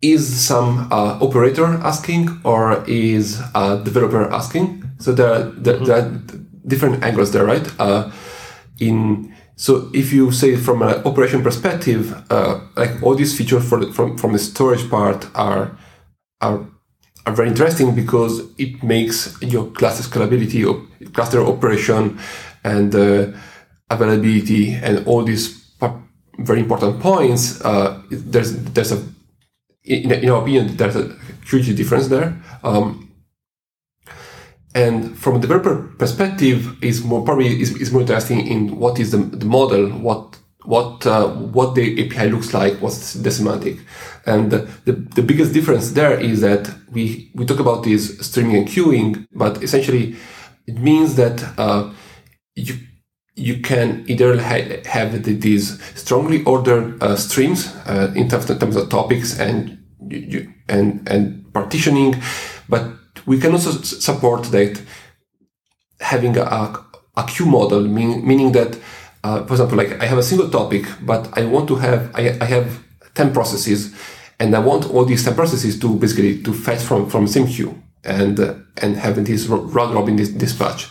[0.01, 4.83] is some uh, operator asking or is a developer asking.
[4.97, 5.85] So there are, there, mm-hmm.
[5.85, 6.09] there are
[6.65, 7.67] different angles there, right?
[7.79, 8.11] Uh,
[8.79, 13.91] in so if you say from an operation perspective, uh, like all these features the,
[13.93, 15.77] from from the storage part are
[16.41, 16.65] are
[17.25, 22.17] are very interesting because it makes your cluster scalability, or cluster operation,
[22.63, 23.27] and uh,
[23.89, 25.61] availability, and all these
[26.39, 27.61] very important points.
[27.61, 29.03] Uh, there's there's a
[29.83, 32.35] in, in our opinion there's a huge difference there.
[32.63, 33.10] Um,
[34.73, 39.11] and from a developer perspective, is more probably is, is more interesting in what is
[39.11, 43.79] the, the model, what what uh, what the API looks like, what's the semantic,
[44.25, 48.55] and the, the, the biggest difference there is that we we talk about this streaming
[48.57, 50.15] and queuing, but essentially
[50.67, 51.91] it means that uh,
[52.55, 52.75] you
[53.35, 58.75] you can either ha- have these strongly ordered uh, streams uh, in, terms, in terms
[58.75, 62.15] of topics and you, and and partitioning,
[62.69, 62.85] but
[63.25, 64.81] we can also support that
[65.99, 66.85] having a,
[67.17, 68.77] a queue model, mean, meaning that,
[69.23, 72.37] uh, for example, like I have a single topic, but I want to have, I,
[72.41, 72.83] I have
[73.15, 73.93] 10 processes
[74.39, 77.81] and I want all these 10 processes to basically to fetch from, from same queue
[78.03, 80.89] and, uh, and having this round robin this dispatch.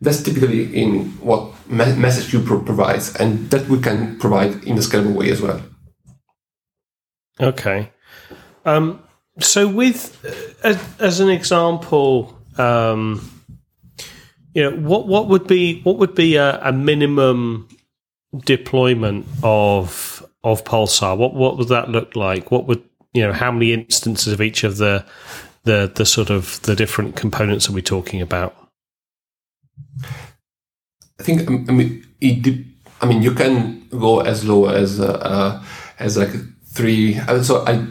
[0.00, 4.78] That's typically in what me- message queue pro- provides and that we can provide in
[4.78, 5.60] a scalable way as well.
[7.40, 7.92] Okay.
[8.64, 9.02] Um,
[9.40, 13.30] so with as, as an example um,
[14.54, 17.68] you know what what would be what would be a, a, minimum
[18.44, 21.16] deployment of of pulsar?
[21.16, 22.50] What what would that look like?
[22.50, 22.82] What would
[23.14, 25.04] you know how many instances of each of the
[25.64, 28.54] the the sort of the different components are we talking about?
[31.20, 32.64] I think i mean it,
[33.00, 35.64] i mean you can go as low as uh, uh
[35.98, 36.30] as like
[36.72, 37.84] three so i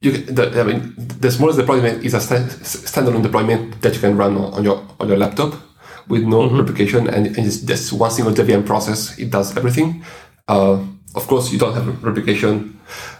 [0.00, 4.16] you, the, I mean, the smallest deployment is a st- standalone deployment that you can
[4.16, 5.54] run on, your on your laptop
[6.08, 6.58] with no mm-hmm.
[6.58, 9.18] replication, and, and, it's just one single JVM process.
[9.18, 10.04] It does everything.
[10.46, 10.78] Uh,
[11.14, 12.78] of course, you don't have replication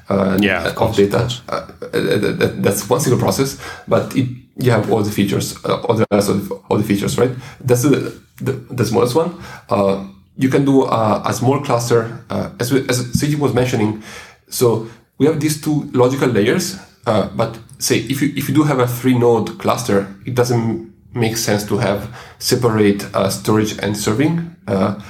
[0.08, 1.28] uh, yeah, of, of data.
[1.48, 5.96] Uh, that, that's one single process, but it, you have all the features, uh, all
[5.96, 7.30] the rest of all the features, right?
[7.60, 9.34] That's the the, the smallest one.
[9.68, 10.06] Uh,
[10.36, 14.02] you can do a, a small cluster, uh, as we, as Sijie was mentioning.
[14.48, 14.88] So
[15.18, 18.78] we have these two logical layers, uh, but say if you if you do have
[18.78, 24.54] a three node cluster, it doesn't make sense to have separate uh, storage and serving.
[24.66, 25.00] Uh,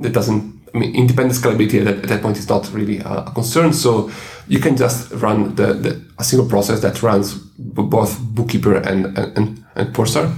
[0.00, 0.54] that doesn't.
[0.74, 3.72] I mean, independent scalability at that, at that point is not really a concern.
[3.72, 4.10] So
[4.48, 9.64] you can just run the, the a single process that runs both Bookkeeper and and,
[9.76, 10.34] and, Pulsar.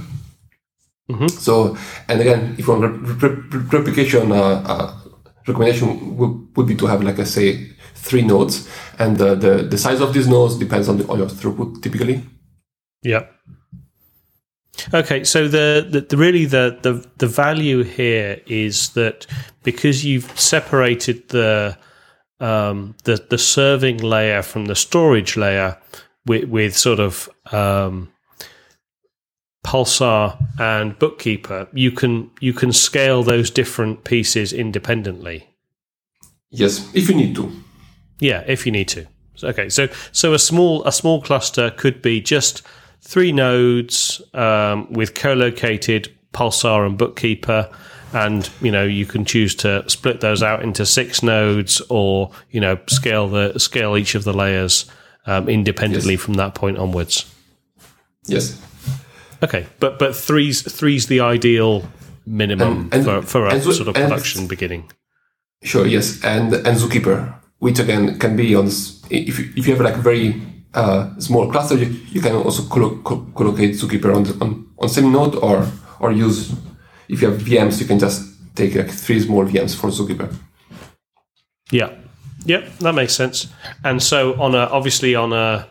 [1.09, 1.27] Mm-hmm.
[1.27, 4.93] So, and again, if you want replication, uh, uh,
[5.47, 7.69] recommendation would, would be to have, like I say,
[8.07, 8.67] three nodes,
[8.99, 12.23] and the, the, the size of these nodes depends on, the, on your throughput typically.
[13.03, 13.25] Yeah.
[14.93, 19.25] Okay, so the, the, the, really the, the the value here is that
[19.63, 21.77] because you've separated the
[22.39, 25.77] um, the the serving layer from the storage layer
[26.25, 28.09] with, with sort of um,
[29.65, 35.47] Pulsar and Bookkeeper, you can you can scale those different pieces independently.
[36.49, 37.51] Yes, if you need to.
[38.19, 39.07] Yeah, if you need to.
[39.43, 42.63] Okay, so so a small a small cluster could be just
[43.01, 47.69] three nodes um, with co-located Pulsar and Bookkeeper,
[48.13, 52.59] and you know you can choose to split those out into six nodes, or you
[52.59, 54.89] know scale the scale each of the layers
[55.27, 56.21] um, independently yes.
[56.21, 57.31] from that point onwards.
[58.25, 58.59] Yes.
[59.43, 61.87] Okay, but but three's three's the ideal
[62.25, 64.91] minimum and, for, for a and, sort of production beginning.
[65.61, 65.85] Sure.
[65.85, 68.67] Yes, and and Zookeeper which again can be on
[69.09, 70.41] if you, if you have like a very
[70.73, 74.89] uh, small cluster, you, you can also collo- co- collocate Zookeeper on, the, on on
[74.89, 75.67] same node or
[75.99, 76.53] or use
[77.09, 80.33] if you have VMs, you can just take like three small VMs for Zookeeper.
[81.71, 81.93] Yeah,
[82.45, 83.47] yeah, that makes sense.
[83.83, 85.69] And so on a obviously on a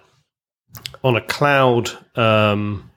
[1.03, 2.91] on a cloud, um,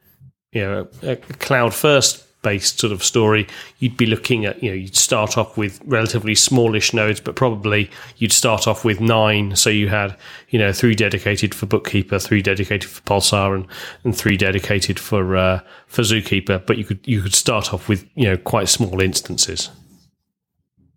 [0.52, 3.48] you know, a cloud first based sort of story,
[3.80, 7.90] you'd be looking at, you know, you'd start off with relatively smallish nodes, but probably
[8.18, 9.56] you'd start off with nine.
[9.56, 10.16] So you had,
[10.50, 13.68] you know, three dedicated for Bookkeeper, three dedicated for Pulsar, and,
[14.04, 16.66] and three dedicated for uh, for Zookeeper.
[16.66, 19.70] But you could you could start off with, you know, quite small instances.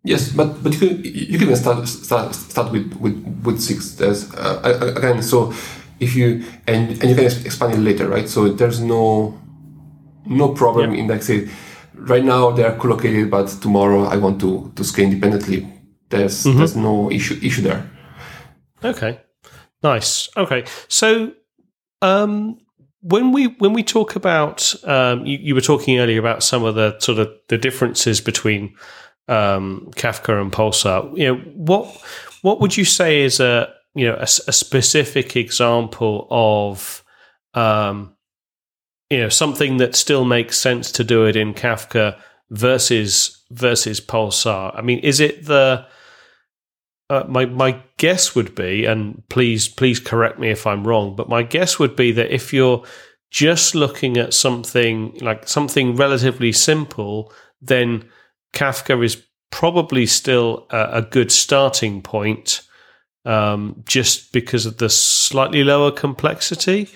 [0.04, 4.00] Yes, but but you can you can start start start with with with six.
[4.00, 5.52] Uh, again, so
[6.00, 8.28] if you and and you can expand it later, right?
[8.28, 9.38] So there's no
[10.26, 11.48] no problem in like say
[11.94, 15.68] right now they are co-located, but tomorrow I want to to scale independently.
[16.08, 16.58] There's mm-hmm.
[16.58, 17.90] there's no issue issue there.
[18.84, 19.20] Okay,
[19.82, 20.28] nice.
[20.36, 21.32] Okay, so
[22.00, 22.58] um,
[23.00, 26.74] when we when we talk about um, you, you, were talking earlier about some of
[26.74, 28.74] the sort of the differences between
[29.28, 31.16] um, Kafka and Pulsar.
[31.16, 31.86] You know what
[32.42, 37.04] what would you say is a you know a, a specific example of
[37.54, 38.16] um,
[39.12, 42.18] you know something that still makes sense to do it in Kafka
[42.50, 44.72] versus versus Pulsar?
[44.74, 45.86] I mean, is it the
[47.10, 51.28] uh, my my guess would be, and please please correct me if I'm wrong, but
[51.28, 52.84] my guess would be that if you're
[53.30, 58.08] just looking at something like something relatively simple, then
[58.54, 62.62] Kafka is probably still a, a good starting point,
[63.26, 66.88] um, just because of the slightly lower complexity.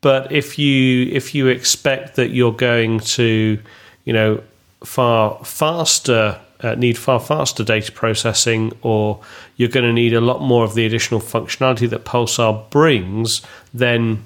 [0.00, 3.58] But if you if you expect that you're going to,
[4.04, 4.42] you know,
[4.84, 9.20] far faster uh, need far faster data processing, or
[9.56, 13.42] you're going to need a lot more of the additional functionality that Pulsar brings,
[13.72, 14.24] then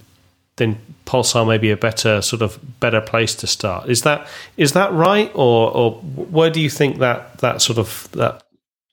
[0.57, 3.89] then Pulsar may be a better sort of better place to start.
[3.89, 8.09] Is that is that right, or or where do you think that that sort of
[8.13, 8.43] that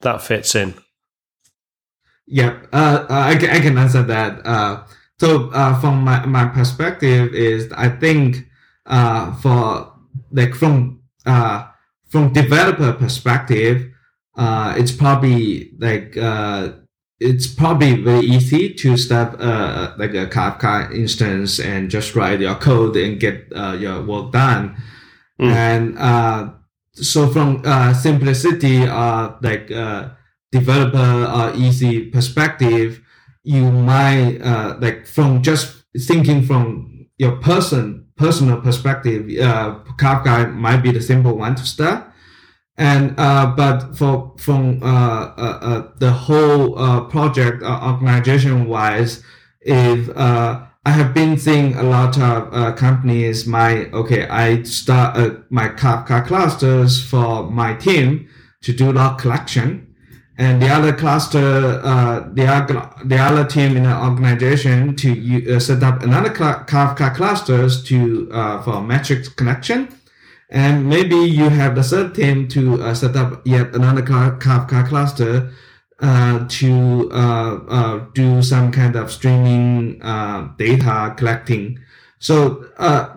[0.01, 0.73] that fits in?
[2.27, 4.45] Yeah, uh, I, I can answer that.
[4.45, 4.83] Uh,
[5.19, 8.47] so uh, from my, my perspective is I think
[8.85, 9.93] uh, for
[10.31, 11.67] like from uh,
[12.07, 13.91] from developer perspective,
[14.35, 16.69] uh, it's probably like uh,
[17.19, 22.55] it's probably very easy to start uh, like a Kafka instance and just write your
[22.55, 24.77] code and get uh, your work done.
[25.39, 25.51] Mm.
[25.51, 26.49] And uh,
[26.93, 30.09] so from uh, simplicity, uh, like uh,
[30.51, 33.01] developer uh, easy perspective,
[33.43, 40.83] you might uh, like from just thinking from your person personal perspective, uh, Kafka might
[40.83, 42.05] be the simple one to start.
[42.77, 49.23] And uh, but for from uh, uh, uh the whole uh, project uh, organization wise,
[49.61, 55.69] if uh I have been seeing a lot of companies, my okay, I start my
[55.69, 58.29] Kafka clusters for my team
[58.63, 59.88] to do log collection
[60.39, 65.59] and the other cluster, uh, the other the other team in the organization to uh,
[65.59, 69.89] set up another Kafka clusters to uh, for metrics connection,
[70.49, 75.51] and maybe you have the third team to uh, set up yet another Kafka cluster
[75.99, 79.99] uh, to uh, do some kind of streaming
[80.57, 81.79] data collecting.
[82.19, 82.65] So,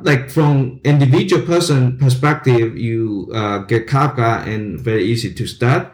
[0.02, 3.28] like from individual person perspective, you
[3.68, 5.92] get Kafka and very easy to start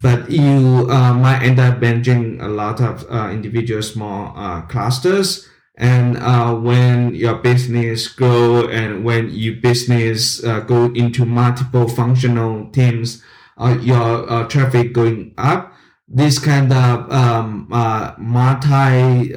[0.00, 5.48] but you uh, might end up managing a lot of uh, individual small uh, clusters.
[5.76, 12.70] And uh, when your business grow and when your business uh, go into multiple functional
[12.70, 13.22] teams,
[13.56, 15.72] uh, your traffic going up,
[16.06, 17.66] this kind of um,
[18.18, 19.34] multi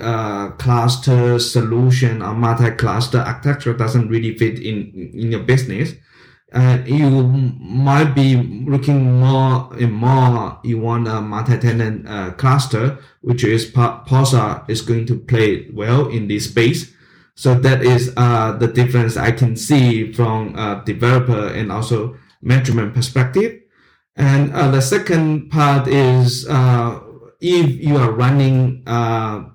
[0.57, 5.93] cluster solution or multi cluster architecture doesn't really fit in in your business
[6.53, 7.09] uh, you
[7.59, 14.69] might be looking more and more you want a multi-tenant uh, cluster, which is Pulsar
[14.69, 16.93] is going to play well in this space.
[17.35, 22.93] So that is uh, the difference I can see from a developer and also management
[22.93, 23.61] perspective.
[24.17, 26.99] And uh, the second part is uh,
[27.39, 29.45] if you are running uh,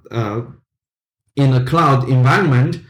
[1.37, 2.81] in a cloud environment,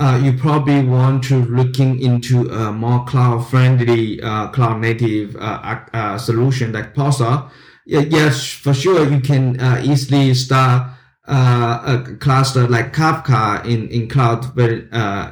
[0.00, 5.80] uh, you probably want to looking into a more cloud friendly, uh, cloud native uh,
[5.92, 7.50] uh, solution like Pulsar.
[7.84, 10.90] Yes, for sure, you can uh, easily start
[11.26, 14.88] a cluster like Kafka in, in cloud very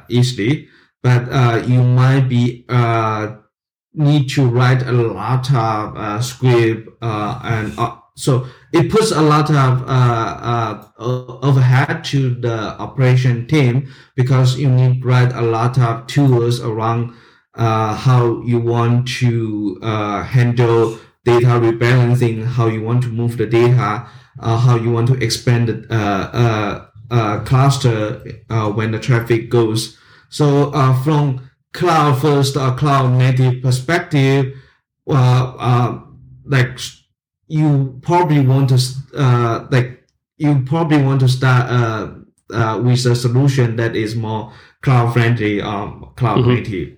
[0.08, 0.68] easily,
[1.02, 2.66] but you might be
[3.94, 7.72] need to write a lot of script and
[8.16, 14.68] so it puts a lot of uh, uh, overhead to the operation team because you
[14.68, 17.14] need to write a lot of tools around
[17.54, 23.46] uh, how you want to uh, handle data rebalancing, how you want to move the
[23.46, 24.06] data,
[24.40, 28.22] uh, how you want to expand the uh, cluster
[28.74, 29.98] when the traffic goes.
[30.28, 30.70] So
[31.02, 34.54] from cloud first or cloud native perspective,
[35.08, 36.00] uh, uh,
[36.44, 36.78] like
[37.48, 38.78] you probably want to
[39.16, 40.04] uh, like
[40.36, 42.10] you probably want to start uh,
[42.52, 46.54] uh, with a solution that is more cloud friendly or cloud mm-hmm.
[46.54, 46.94] native.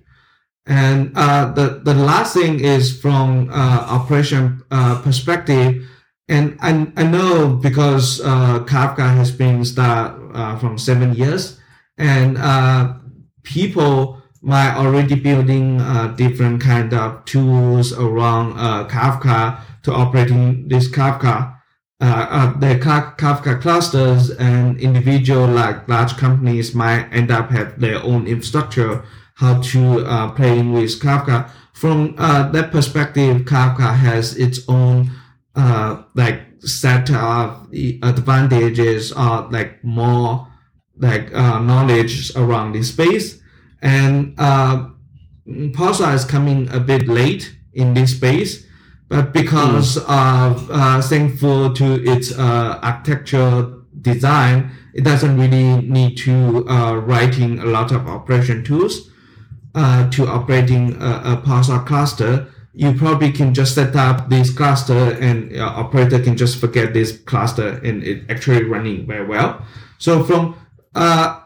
[0.66, 5.88] And uh, the the last thing is from uh, operation uh, perspective,
[6.28, 11.59] and I, I know because uh, Kafka has been start uh, from seven years,
[11.96, 12.94] and uh,
[13.42, 15.78] people might already building
[16.16, 18.55] different kind of tools around
[18.88, 21.57] Kafka to operating this Kafka.
[22.01, 29.05] the Kafka clusters and individual like large companies might end up have their own infrastructure
[29.41, 31.51] how to uh, playing with Kafka.
[31.72, 35.11] From uh, that perspective, Kafka has its own
[35.57, 37.66] uh, like set of
[38.03, 40.47] advantages or like more
[40.99, 43.39] like uh, knowledge around this space.
[43.83, 44.89] And uh,
[45.47, 48.66] Pulsar is coming a bit late in this space,
[49.09, 50.03] but because mm.
[50.03, 57.61] of uh, thankful to its uh, architecture design, it doesn't really need to uh, writing
[57.61, 59.11] a lot of operation tools
[59.74, 65.12] uh, to operating a, a Pulsar cluster, you probably can just set up this cluster
[65.20, 69.64] and uh, operator can just forget this cluster and it actually running very well.
[69.99, 70.57] So from,
[70.95, 71.41] uh,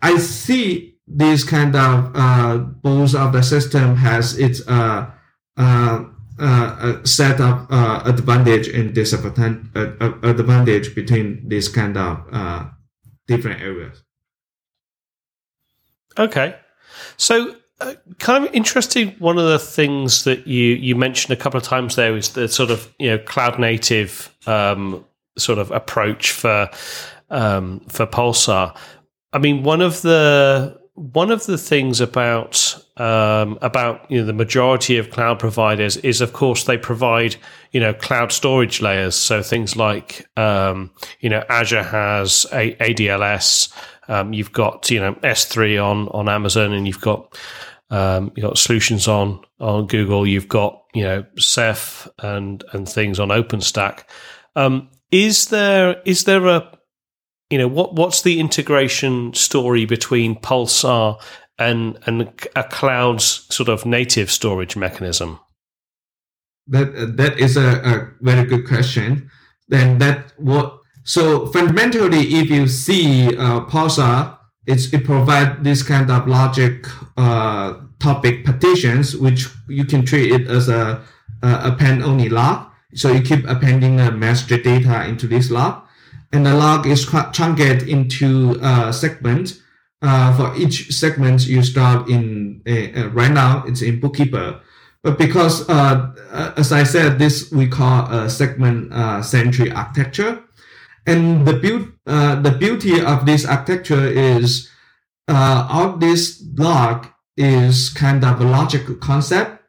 [0.00, 5.10] I see this kind of, uh, of the system has its, uh,
[5.56, 6.04] uh,
[6.38, 12.64] uh, set of uh, advantage and disadvantage uh, between these kind of uh,
[13.26, 14.02] different areas.
[16.18, 16.56] Okay,
[17.16, 19.14] so uh, kind of interesting.
[19.18, 22.48] One of the things that you you mentioned a couple of times there is the
[22.48, 25.04] sort of you know cloud native um,
[25.38, 26.70] sort of approach for
[27.30, 28.76] um, for Pulsar.
[29.32, 34.32] I mean, one of the one of the things about um, about you know the
[34.32, 37.36] majority of cloud providers is, of course, they provide
[37.72, 39.14] you know cloud storage layers.
[39.14, 43.72] So things like um, you know Azure has a- ADLS.
[44.08, 47.38] Um, you've got you know S3 on on Amazon, and you've got
[47.90, 50.26] um, you've got solutions on on Google.
[50.26, 54.04] You've got you know Ceph and and things on OpenStack.
[54.56, 56.79] Um, is there is there a
[57.50, 61.20] you know what what's the integration story between Pulsar
[61.58, 65.38] and and a cloud's sort of native storage mechanism?
[66.68, 69.30] That that is a, a very good question.
[69.68, 76.10] Then that what so fundamentally, if you see uh, Pulsar it's, it provides this kind
[76.10, 76.86] of logic
[77.16, 81.02] uh, topic partitions, which you can treat it as a,
[81.42, 82.66] append only log.
[82.94, 85.82] So you keep appending a master data into this log,
[86.32, 89.60] and the log is chunked into a segment.
[90.02, 94.60] Uh, for each segment, you start in uh, right now it's in Bookkeeper,
[95.02, 100.42] but because uh, uh, as I said, this we call a segment uh, centric architecture.
[101.06, 104.70] And the, uh, the beauty of this architecture is
[105.28, 109.59] all this log is kind of a logical concept.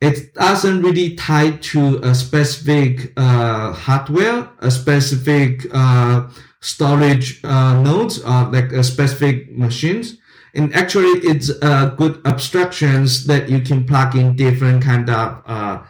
[0.00, 6.28] It doesn't really tie to a specific uh, hardware, a specific uh,
[6.60, 10.16] storage uh, nodes, or like a specific machines.
[10.54, 15.82] And actually, it's uh, good abstractions that you can plug in different kind of uh,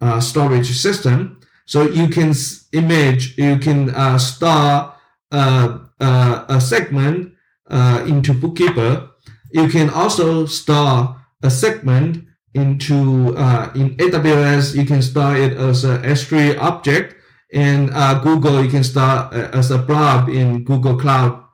[0.00, 1.40] uh, storage system.
[1.66, 2.34] So you can
[2.72, 4.92] image, you can uh, store
[5.32, 7.32] uh, uh, a segment
[7.70, 9.08] uh, into Bookkeeper.
[9.52, 12.23] You can also store a segment
[12.54, 14.74] into uh, in AWS.
[14.74, 17.16] You can store it as a S3 object.
[17.50, 21.44] In uh, Google, you can store as a blob in Google Cloud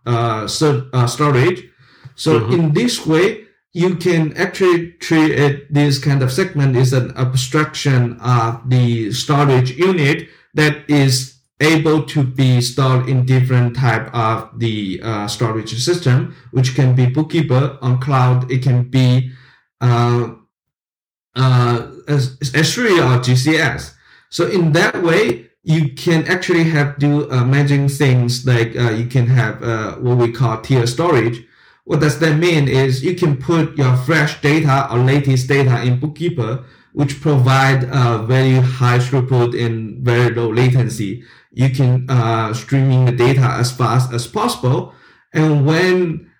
[0.48, 1.68] storage.
[2.14, 2.53] So mm-hmm.
[2.53, 8.18] in this way, you can actually treat it, this kind of segment is an abstraction
[8.20, 15.01] of the storage unit that is able to be stored in different type of the
[15.03, 18.51] uh, storage system, which can be bookkeeper on cloud.
[18.51, 19.32] It can be
[19.80, 20.34] uh,
[21.37, 23.95] uh, S3 or GCS.
[24.28, 29.26] So in that way, you can actually have do managing things like uh, you can
[29.26, 31.45] have uh, what we call tier storage,
[31.91, 35.99] what does that mean is you can put your fresh data or latest data in
[35.99, 41.24] Bookkeeper, which provide uh, very high throughput and very low latency.
[41.51, 44.95] You can uh, streaming the data as fast as possible.
[45.33, 46.31] And when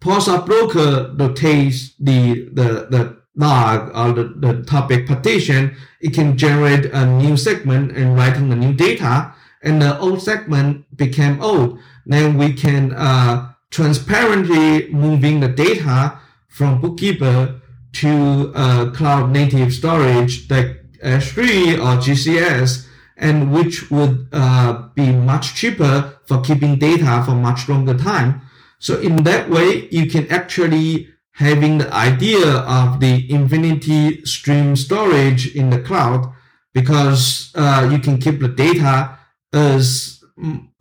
[0.00, 6.86] Pulsar Broker rotates the, the, the log or the, the topic partition, it can generate
[6.86, 9.32] a new segment and writing the new data.
[9.62, 11.78] And the old segment became old.
[12.06, 16.18] Then we can uh, transparently moving the data
[16.48, 17.60] from Bookkeeper
[17.94, 22.86] to uh, cloud native storage like S3 or GCS,
[23.16, 28.42] and which would uh, be much cheaper for keeping data for much longer time.
[28.78, 31.08] So in that way, you can actually
[31.38, 36.32] having the idea of the infinity stream storage in the cloud
[36.74, 39.16] because uh, you can keep the data
[39.52, 40.22] as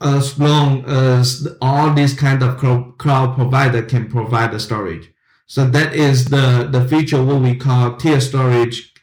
[0.02, 2.58] as long as all these kind of
[2.98, 5.12] cloud provider can provide the storage.
[5.46, 8.94] So that is the the feature what we call tier storage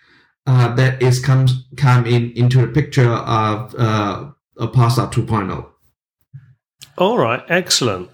[0.46, 5.66] uh, that is comes come in into the picture of uh, a Pulsar 2.0.
[6.98, 8.10] All right, excellent.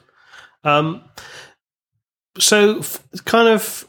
[0.63, 1.03] Um,
[2.41, 3.87] so, f- kind of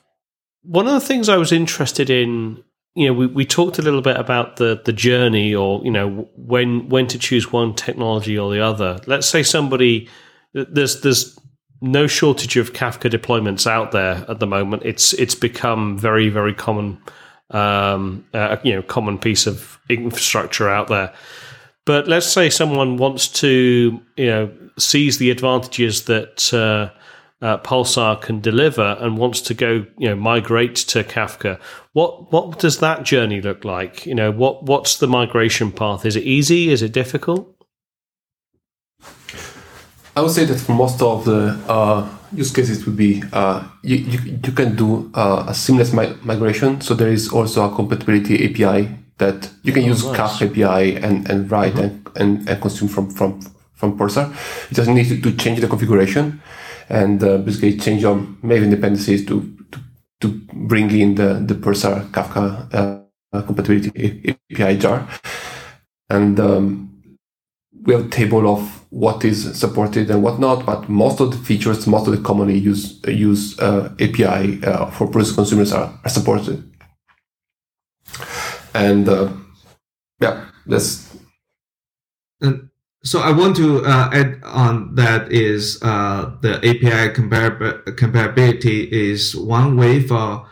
[0.63, 4.01] one of the things I was interested in, you know, we, we talked a little
[4.01, 8.51] bit about the the journey, or you know, when when to choose one technology or
[8.51, 8.99] the other.
[9.07, 10.09] Let's say somebody
[10.53, 11.39] there's there's
[11.81, 14.83] no shortage of Kafka deployments out there at the moment.
[14.85, 17.01] It's it's become very very common,
[17.49, 21.13] um, uh, you know, common piece of infrastructure out there.
[21.85, 26.91] But let's say someone wants to, you know, sees the advantages that uh,
[27.41, 31.59] uh, Pulsar can deliver and wants to go, you know, migrate to Kafka.
[31.93, 34.05] What what does that journey look like?
[34.05, 36.05] You know, what what's the migration path?
[36.05, 36.69] Is it easy?
[36.69, 37.47] Is it difficult?
[40.15, 43.95] I would say that for most of the uh, use cases would be uh, you,
[43.95, 46.81] you, you can do uh, a seamless mi- migration.
[46.81, 50.17] So there is also a compatibility API that you can oh, use nice.
[50.17, 52.11] Kafka API and, and write mm-hmm.
[52.17, 53.39] and, and, and, consume from from
[53.73, 54.29] from Pulsar.
[54.69, 56.41] You just need to, to change the configuration
[56.91, 59.79] and uh, basically change your Maven dependencies to, to,
[60.19, 63.01] to bring in the the Pulsar Kafka
[63.33, 65.07] uh, compatibility API jar.
[66.09, 67.17] And um,
[67.83, 71.37] we have a table of what is supported and what not, but most of the
[71.37, 76.09] features, most of the commonly used use uh, API uh, for process consumers are, are
[76.09, 76.69] supported.
[78.73, 79.31] And uh,
[80.19, 81.10] yeah, that's.
[83.03, 89.35] So I want to uh, add on that is uh, the API comparab- comparability is
[89.35, 90.45] one way for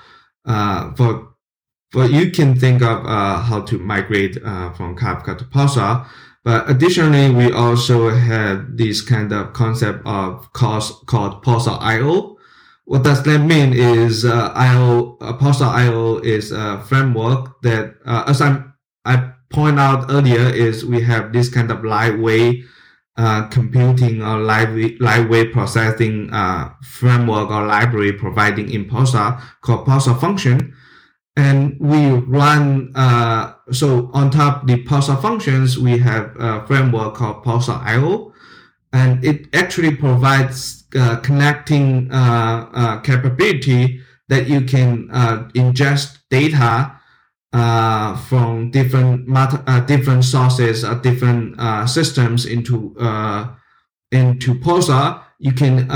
[0.45, 1.36] uh, for
[1.91, 4.36] for you can think of how to migrate
[4.76, 6.08] from Kafka to Pulsar
[6.43, 12.38] but additionally, we also have this kind of concept of cost called Pulsar IO.
[12.86, 18.24] What does that mean is uh, IO, uh, Pulsar IO is a framework that, uh,
[18.28, 18.74] as I'm
[19.06, 22.66] I point out earlier, is we have this kind of lightweight
[23.20, 30.18] uh, computing or light, lightweight processing uh, framework or library providing in Pulsar called Pulsar
[30.22, 30.74] Function.
[31.36, 37.43] And we run uh, so on top the Pulsar functions we have a framework called
[37.43, 38.34] Pulsar IO,
[38.93, 45.10] and it actually provides uh, connecting uh, uh capability that you can
[45.56, 46.99] ingest data
[47.54, 49.28] uh, from different
[49.88, 52.95] different sources or different systems into
[54.12, 55.24] into Pulsar.
[55.39, 55.88] You can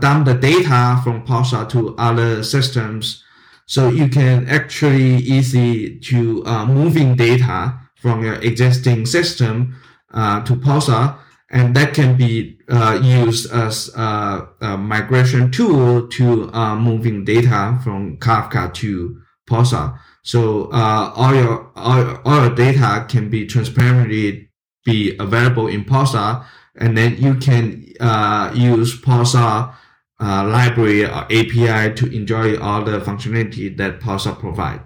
[0.00, 3.22] dump the data from Pulsar to other systems
[3.66, 9.74] so you can actually easy to uh, moving data from your existing system
[10.14, 11.18] uh, to Pulsar,
[11.50, 18.16] and that can be uh, used as a, migration tool to uh, moving data from
[18.18, 19.98] Kafka to Pulsar.
[20.22, 24.50] So uh, all your all, all your data can be transparently
[24.84, 26.44] be available in Pulsar,
[26.74, 29.74] and then you can uh, use Pulsar
[30.20, 34.80] uh, library or API to enjoy all the functionality that Pulsar provide.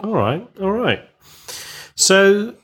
[0.00, 1.00] All right, all right.
[1.94, 2.54] So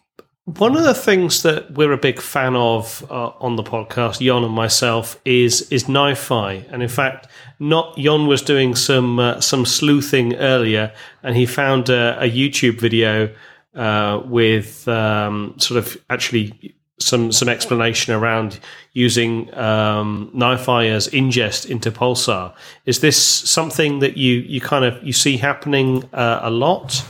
[0.44, 4.44] one of the things that we're a big fan of uh, on the podcast, Jon
[4.44, 6.70] and myself, is is NiFi.
[6.70, 7.28] And in fact,
[7.58, 10.92] not Jon was doing some uh, some sleuthing earlier,
[11.22, 13.34] and he found a, a YouTube video
[13.74, 18.60] uh, with um, sort of actually some some explanation around
[18.92, 22.54] using um, NiFi as ingest into Pulsar.
[22.84, 27.02] Is this something that you you kind of you see happening uh, a lot?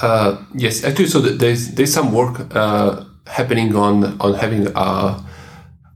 [0.00, 5.22] Uh, yes, actually, so there's there's some work uh, happening on on having a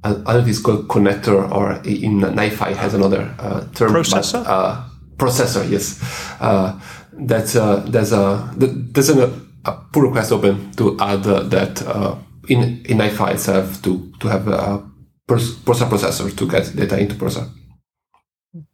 [0.05, 3.92] I don't know if it's called connector or in NiFi has another uh, term.
[3.92, 4.44] Processor.
[4.44, 4.84] But, uh,
[5.16, 5.98] processor, yes.
[6.40, 6.78] Uh,
[7.12, 12.16] that's uh, there's a there's an a pull request open to add uh, that uh,
[12.48, 14.84] in in NiFi itself to to have a
[15.26, 17.48] Pulsar processor to get data into Pulsar.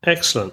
[0.02, 0.52] Excellent.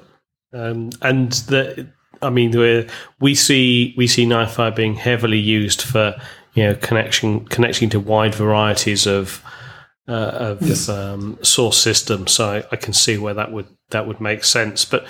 [0.53, 1.91] Um, and the,
[2.21, 2.87] I mean,
[3.19, 6.15] we see we see NiFi being heavily used for
[6.53, 9.43] you know connection connecting to wide varieties of
[10.07, 10.89] uh, of yes.
[10.89, 12.31] um, source systems.
[12.31, 14.85] So I, I, can see where that would that would make sense.
[14.85, 15.05] But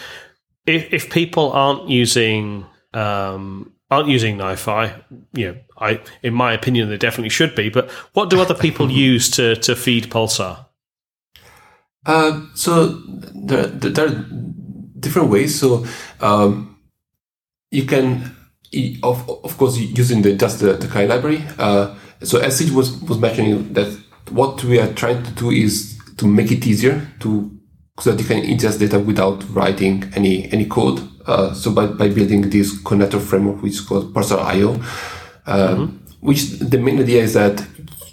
[0.65, 5.03] if, if people aren't using um, aren't using NiFi,
[5.33, 7.69] you know, I in my opinion they definitely should be.
[7.69, 10.65] But what do other people use to to feed Pulsar?
[12.05, 13.01] Uh, so
[13.35, 14.25] there, there are
[14.99, 15.59] different ways.
[15.59, 15.85] So
[16.21, 16.76] um,
[17.71, 18.35] you can,
[19.03, 21.43] of, of course, using the just the, the Kali library.
[21.57, 23.87] Uh, so as Sid was was mentioning that
[24.31, 27.51] what we are trying to do is to make it easier to
[27.99, 31.01] so that you can ingest data without writing any any code.
[31.25, 34.75] Uh, so by, by building this connector framework, which is called Pulsar IO,
[35.45, 35.97] uh, mm-hmm.
[36.21, 37.65] which the main idea is that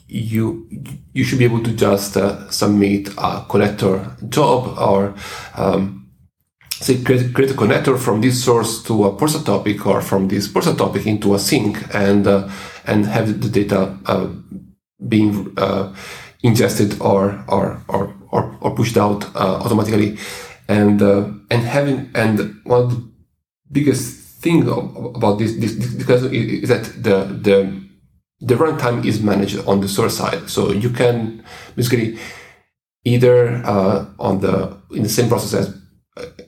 [0.09, 0.68] you
[1.12, 5.14] you should be able to just uh, submit a connector job or
[5.57, 6.03] um,
[6.85, 10.49] say create, create, a connector from this source to a Pulsar topic or from this
[10.49, 12.49] Pulsar topic into a sink and uh,
[12.87, 14.28] and have the data uh,
[15.09, 15.95] being uh,
[16.43, 20.18] ingested or or or or, or pushed out uh, automatically
[20.68, 23.01] and uh, and having and one of the
[23.72, 27.16] biggest thing about this, this, this is that the
[27.47, 27.57] the
[28.41, 30.51] the runtime is managed on the source side.
[30.51, 31.43] So you can
[31.76, 32.18] basically
[33.05, 35.84] either uh, on the in the same process as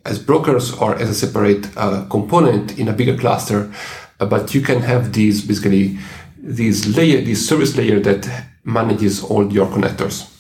[0.05, 3.73] as brokers or as a separate uh, component in a bigger cluster,
[4.21, 5.99] uh, but you can have these basically
[6.39, 10.31] this layer, this service layer that manages all your connectors,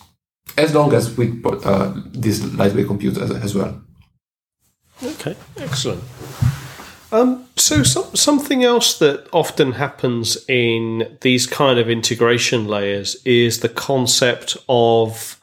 [0.57, 3.83] as long as with uh, this lightweight compute as, as well.
[5.03, 6.03] Okay, excellent.
[7.13, 13.61] Um, so, so, something else that often happens in these kind of integration layers is
[13.61, 15.41] the concept of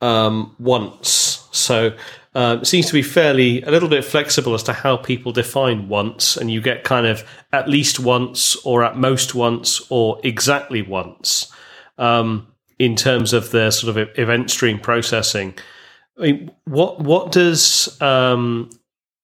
[0.00, 1.48] um, once.
[1.52, 1.94] So
[2.34, 6.36] um, seems to be fairly a little bit flexible as to how people define once,
[6.36, 11.52] and you get kind of at least once, or at most once, or exactly once
[11.98, 12.46] um,
[12.78, 15.54] in terms of the sort of event stream processing.
[16.18, 18.70] I mean, what what does um,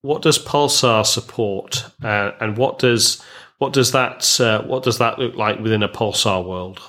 [0.03, 3.23] what does Pulsar support, uh, and what does
[3.59, 6.81] what does that uh, what does that look like within a Pulsar world?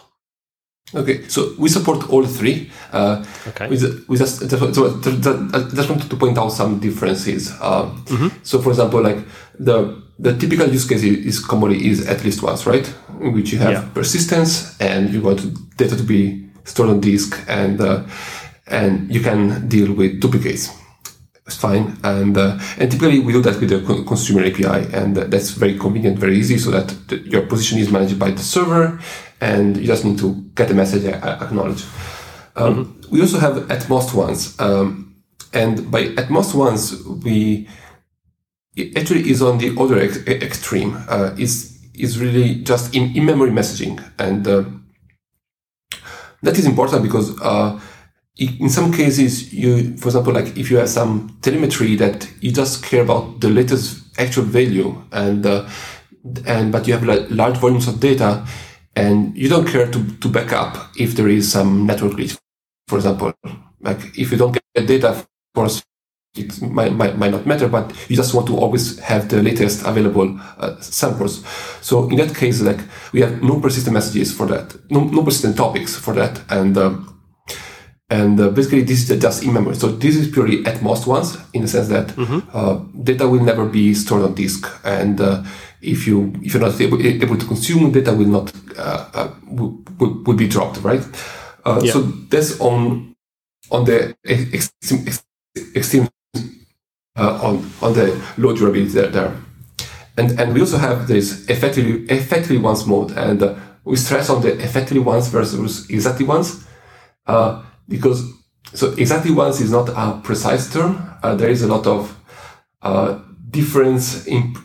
[0.95, 2.71] Okay, so we support all three.
[2.93, 3.67] Uh, okay.
[3.67, 3.77] We,
[4.07, 7.51] we just, so I just wanted to point out some differences.
[7.59, 8.29] Uh, mm-hmm.
[8.43, 9.17] So, for example, like
[9.59, 12.91] the the typical use case is commonly is at least once, right?
[13.19, 13.89] In which you have yeah.
[13.93, 15.41] persistence and you want
[15.75, 18.03] data to be stored on disk, and uh,
[18.67, 20.71] and you can deal with duplicates
[21.47, 21.97] it's fine.
[22.03, 26.19] And uh, and typically we do that with the consumer API, and that's very convenient,
[26.19, 28.99] very easy, so that the, your position is managed by the server,
[29.41, 31.85] and you just need to get the message acknowledged.
[32.55, 33.11] Um, mm-hmm.
[33.11, 35.15] We also have at most once, um,
[35.53, 37.67] and by at most once we
[38.75, 40.97] it actually is on the other ex- extreme.
[41.07, 44.63] Uh, is is really just in in memory messaging, and uh,
[46.43, 47.79] that is important because uh,
[48.37, 52.83] in some cases, you, for example, like if you have some telemetry that you just
[52.83, 55.67] care about the latest actual value, and uh,
[56.45, 58.45] and but you have like large volumes of data,
[58.95, 62.37] and you don't care to to back up if there is some network glitch,
[62.87, 63.33] for example,
[63.81, 65.83] like if you don't get data, of course,
[66.35, 69.83] it might, might, might not matter, but you just want to always have the latest
[69.83, 71.43] available uh, samples.
[71.81, 72.79] So in that case, like
[73.13, 77.16] we have no persistent messages for that, no, no persistent topics for that, and um,
[78.09, 79.75] and uh, basically, this is just in memory.
[79.75, 82.39] So this is purely at most once, in the sense that mm-hmm.
[82.53, 85.43] uh, data will never be stored on disk, and uh,
[85.81, 89.77] if you if you're not able, able to consume, data will not uh, uh, will,
[89.99, 91.03] will, be dropped, right?
[91.65, 91.91] Uh, yeah.
[91.91, 93.13] So that's on
[93.71, 95.05] on the extreme,
[95.75, 96.07] extreme
[97.17, 99.35] on on the low durability there, there.
[100.17, 104.57] And and we also have this effectively effectively once mode, and we stress on the
[104.63, 106.65] effectively once versus exactly once.
[107.25, 108.31] Uh, because
[108.73, 111.17] so exactly once is not a precise term.
[111.23, 112.17] Uh, there is a lot of
[112.81, 113.19] uh,
[113.49, 114.55] difference in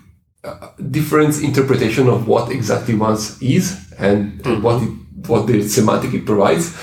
[0.45, 4.51] uh, different interpretation of what exactly once is and, mm-hmm.
[4.51, 4.91] and what it,
[5.29, 6.77] what the semantic it provides.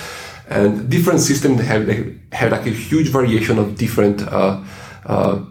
[0.48, 1.88] And different systems have
[2.32, 4.64] have like a huge variation of different uh,
[5.06, 5.44] uh,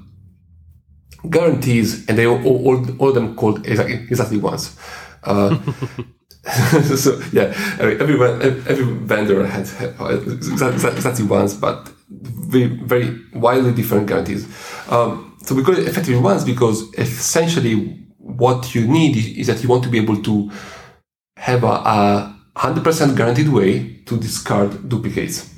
[1.29, 4.77] guarantees, and they all, all, all of them called exactly, exactly once.
[6.97, 14.47] So yeah, every every vendor has exactly once, but very, very wildly different guarantees.
[14.91, 19.69] Um, so we call it effectively once because essentially what you need is, that you
[19.69, 20.51] want to be able to
[21.37, 25.55] have a, 100% guaranteed way to discard duplicates.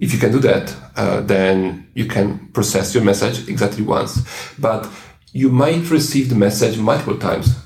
[0.00, 4.20] If you can do that, uh, then you can process your message exactly once.
[4.58, 4.90] But
[5.32, 7.56] you might receive the message multiple times,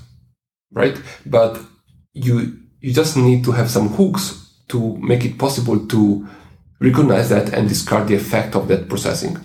[0.71, 1.01] right?
[1.25, 1.61] But
[2.25, 6.27] you you just need to have some hooks to make it possible to
[6.81, 9.39] recognize that and discard the effect of that processing.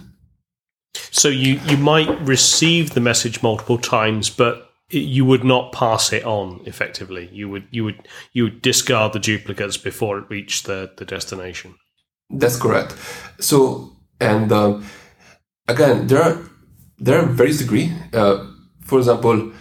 [1.12, 6.24] So you you might receive the message multiple times, but you would not pass it
[6.24, 7.30] on effectively.
[7.32, 11.76] You would you would you would discard the duplicates before it reached the, the destination.
[12.30, 12.96] That's correct.
[13.40, 14.82] So and uh,
[15.68, 16.38] again, there are
[16.98, 17.92] there are various degree.
[18.14, 18.46] Uh,
[18.82, 19.52] for example,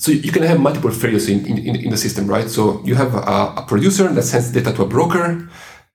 [0.00, 2.48] so you can have multiple failures in, in, in the system, right?
[2.48, 5.46] So you have a, a producer that sends data to a broker.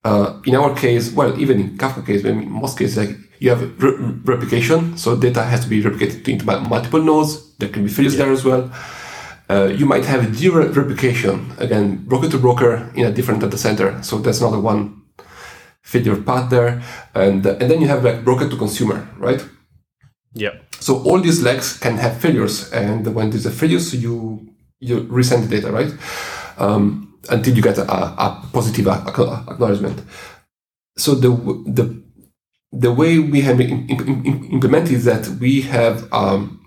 [0.03, 3.61] Uh, in our case, well, even in Kafka case, in most cases, like you have
[3.81, 7.55] re- replication, so data has to be replicated into multiple nodes.
[7.55, 8.25] There can be failures yeah.
[8.25, 8.71] there as well.
[9.49, 14.03] Uh, you might have geo replication, again, broker to broker in a different data center.
[14.03, 15.01] So that's another one
[15.81, 16.83] failure path there.
[17.15, 19.43] And, uh, and then you have like broker to consumer, right?
[20.35, 20.59] Yeah.
[20.79, 22.71] So all these legs can have failures.
[22.71, 25.91] And when there's a failure, so you, you resend the data, right?
[26.57, 30.03] Um, until you get a, a positive acknowledgement.
[30.97, 31.29] So the,
[31.65, 32.05] the
[32.71, 36.59] the way we have implemented is that we have um,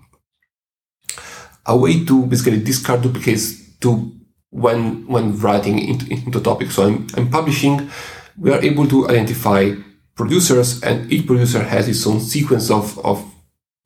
[1.66, 4.12] a way to basically discard duplicates to
[4.50, 6.70] when when writing into, into topic.
[6.70, 7.90] So I'm, I'm publishing.
[8.38, 9.74] We are able to identify
[10.14, 13.22] producers, and each producer has its own sequence of of,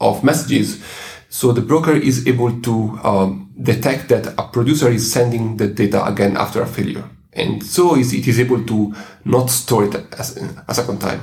[0.03, 0.83] of messages.
[1.29, 6.05] So the broker is able to um, detect that a producer is sending the data
[6.05, 8.95] again after a failure, and so it is able to
[9.25, 10.37] not store it as
[10.69, 11.21] a second time.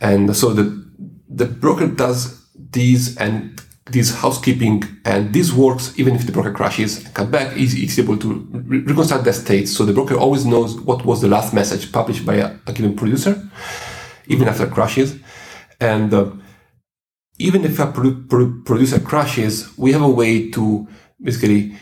[0.00, 0.86] And so the,
[1.28, 7.04] the broker does these and this housekeeping and this works even if the broker crashes
[7.04, 10.44] and come back is, is able to re- reconcile the state so the broker always
[10.44, 13.48] knows what was the last message published by a, a given producer
[14.26, 15.18] even after crashes
[15.80, 16.30] and uh,
[17.38, 20.86] even if a pro- pro- producer crashes we have a way to
[21.22, 21.74] basically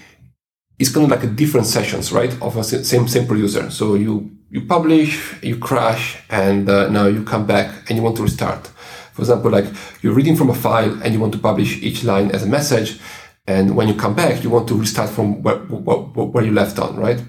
[0.78, 4.36] it's kind of like a different sessions right of a same same producer so you
[4.50, 8.66] you publish, you crash, and uh, now you come back and you want to restart.
[9.12, 9.66] For example, like
[10.02, 13.00] you're reading from a file and you want to publish each line as a message.
[13.46, 16.78] And when you come back, you want to restart from where, where, where you left
[16.78, 17.22] on, right?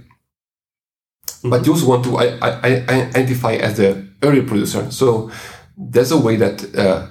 [1.43, 2.67] But you also want to I, I,
[3.15, 4.89] identify as the early producer.
[4.91, 5.31] So
[5.77, 7.07] there's a way that uh,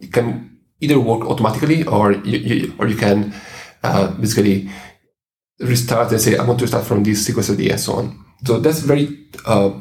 [0.00, 3.32] it, can either work automatically or you, you or you can
[3.82, 4.70] uh, basically
[5.60, 8.24] restart and say, I want to start from this sequence ID and so on.
[8.44, 9.72] So that's very uh,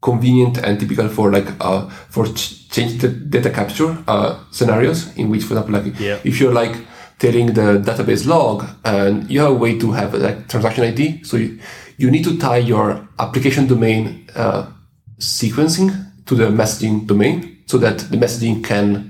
[0.00, 5.28] convenient and typical for like uh, for ch- change the data capture uh, scenarios in
[5.30, 6.18] which, for example, like yeah.
[6.24, 6.74] if you're like
[7.18, 11.36] telling the database log and you have a way to have like transaction ID, so
[11.36, 11.58] you,
[11.96, 14.70] you need to tie your application domain uh,
[15.18, 15.90] sequencing
[16.26, 19.07] to the messaging domain so that the messaging can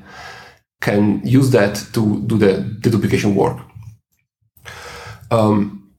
[0.81, 3.59] can use that to do the, the duplication work.
[5.31, 5.93] Um,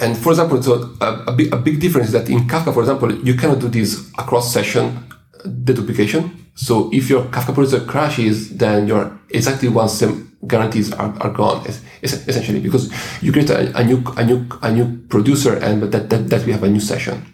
[0.00, 2.80] and for example, so a, a, big, a big difference is that in Kafka, for
[2.80, 5.06] example, you cannot do this across session
[5.44, 6.30] deduplication.
[6.54, 11.64] So if your Kafka producer crashes, then your exactly one same guarantees are, are gone
[12.02, 12.92] essentially because
[13.22, 16.52] you create a, a, new a new a new producer and that, that that we
[16.52, 17.24] have a new session.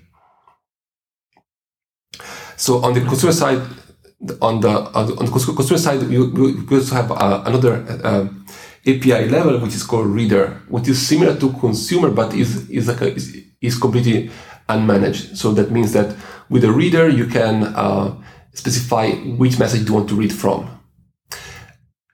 [2.56, 3.62] So on the consumer side,
[4.40, 5.14] on the on the
[5.52, 7.84] consumer side, we, we also have uh, another.
[8.04, 8.28] Uh,
[8.86, 13.00] API level, which is called reader, which is similar to consumer, but is, is like
[13.02, 14.30] a, is, is completely
[14.68, 15.36] unmanaged.
[15.36, 16.16] So that means that
[16.48, 18.14] with a reader, you can uh,
[18.54, 20.70] specify which message you want to read from.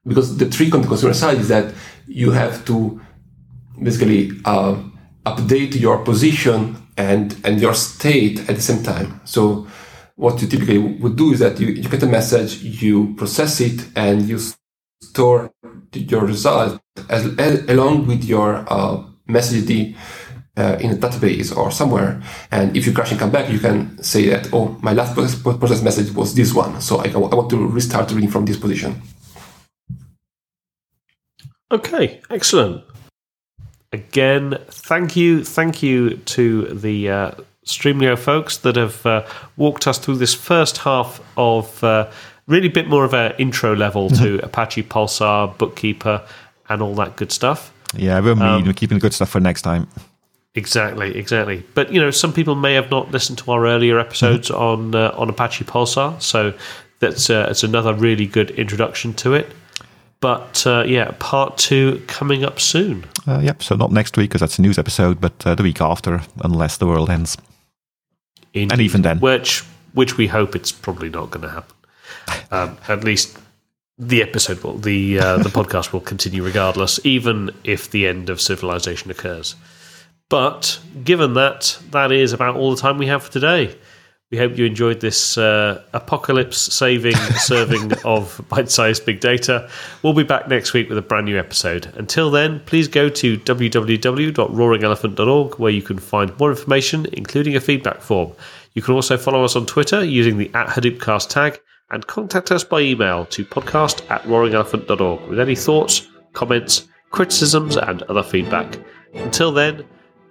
[0.06, 1.72] Because the trick on the consumer side is that
[2.06, 3.00] you have to
[3.82, 4.76] basically uh,
[5.26, 9.20] update your position and, and your state at the same time.
[9.24, 9.66] So
[10.16, 13.86] what you typically would do is that you, you get a message, you process it,
[13.96, 14.38] and you
[15.02, 15.52] store
[15.92, 19.94] your result as, as, along with your uh, message
[20.56, 22.22] uh, in a database or somewhere.
[22.50, 25.82] And if you crash and come back, you can say that, oh, my last process
[25.82, 26.80] message was this one.
[26.80, 29.02] So I, I want to restart reading from this position.
[31.72, 32.84] Okay, excellent.
[33.92, 37.30] Again, thank you, thank you to the uh,
[37.64, 42.10] Streamlio folks that have uh, walked us through this first half of uh,
[42.46, 44.44] really a bit more of an intro level to mm-hmm.
[44.44, 46.22] Apache Pulsar, Bookkeeper,
[46.68, 47.72] and all that good stuff.
[47.96, 49.88] Yeah, we're um, keeping the good stuff for next time.
[50.54, 51.64] Exactly, exactly.
[51.74, 54.62] But you know, some people may have not listened to our earlier episodes mm-hmm.
[54.62, 56.52] on uh, on Apache Pulsar, so
[57.00, 59.50] that's uh, it's another really good introduction to it.
[60.20, 63.04] But uh, yeah, part two coming up soon.
[63.26, 63.62] Uh, yep.
[63.62, 66.76] So not next week because that's a news episode, but uh, the week after, unless
[66.76, 67.36] the world ends.
[68.54, 68.72] Indeed.
[68.72, 71.76] And even then, which which we hope it's probably not going to happen.
[72.50, 73.38] Um, at least
[73.98, 78.40] the episode will the uh, the podcast will continue regardless, even if the end of
[78.40, 79.54] civilization occurs.
[80.28, 83.76] But given that, that is about all the time we have for today.
[84.34, 89.70] We hope you enjoyed this uh, apocalypse saving serving of bite sized big data.
[90.02, 91.86] We'll be back next week with a brand new episode.
[91.94, 98.00] Until then, please go to www.roaringelephant.org where you can find more information, including a feedback
[98.00, 98.32] form.
[98.72, 101.60] You can also follow us on Twitter using the at Hadoopcast tag
[101.90, 108.02] and contact us by email to podcast at roaringelephant.org with any thoughts, comments, criticisms, and
[108.02, 108.80] other feedback.
[109.14, 109.84] Until then,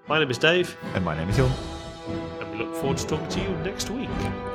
[0.10, 1.73] my name is Dave, And my name is Jhon.
[2.84, 4.53] Forward to talking to you next week.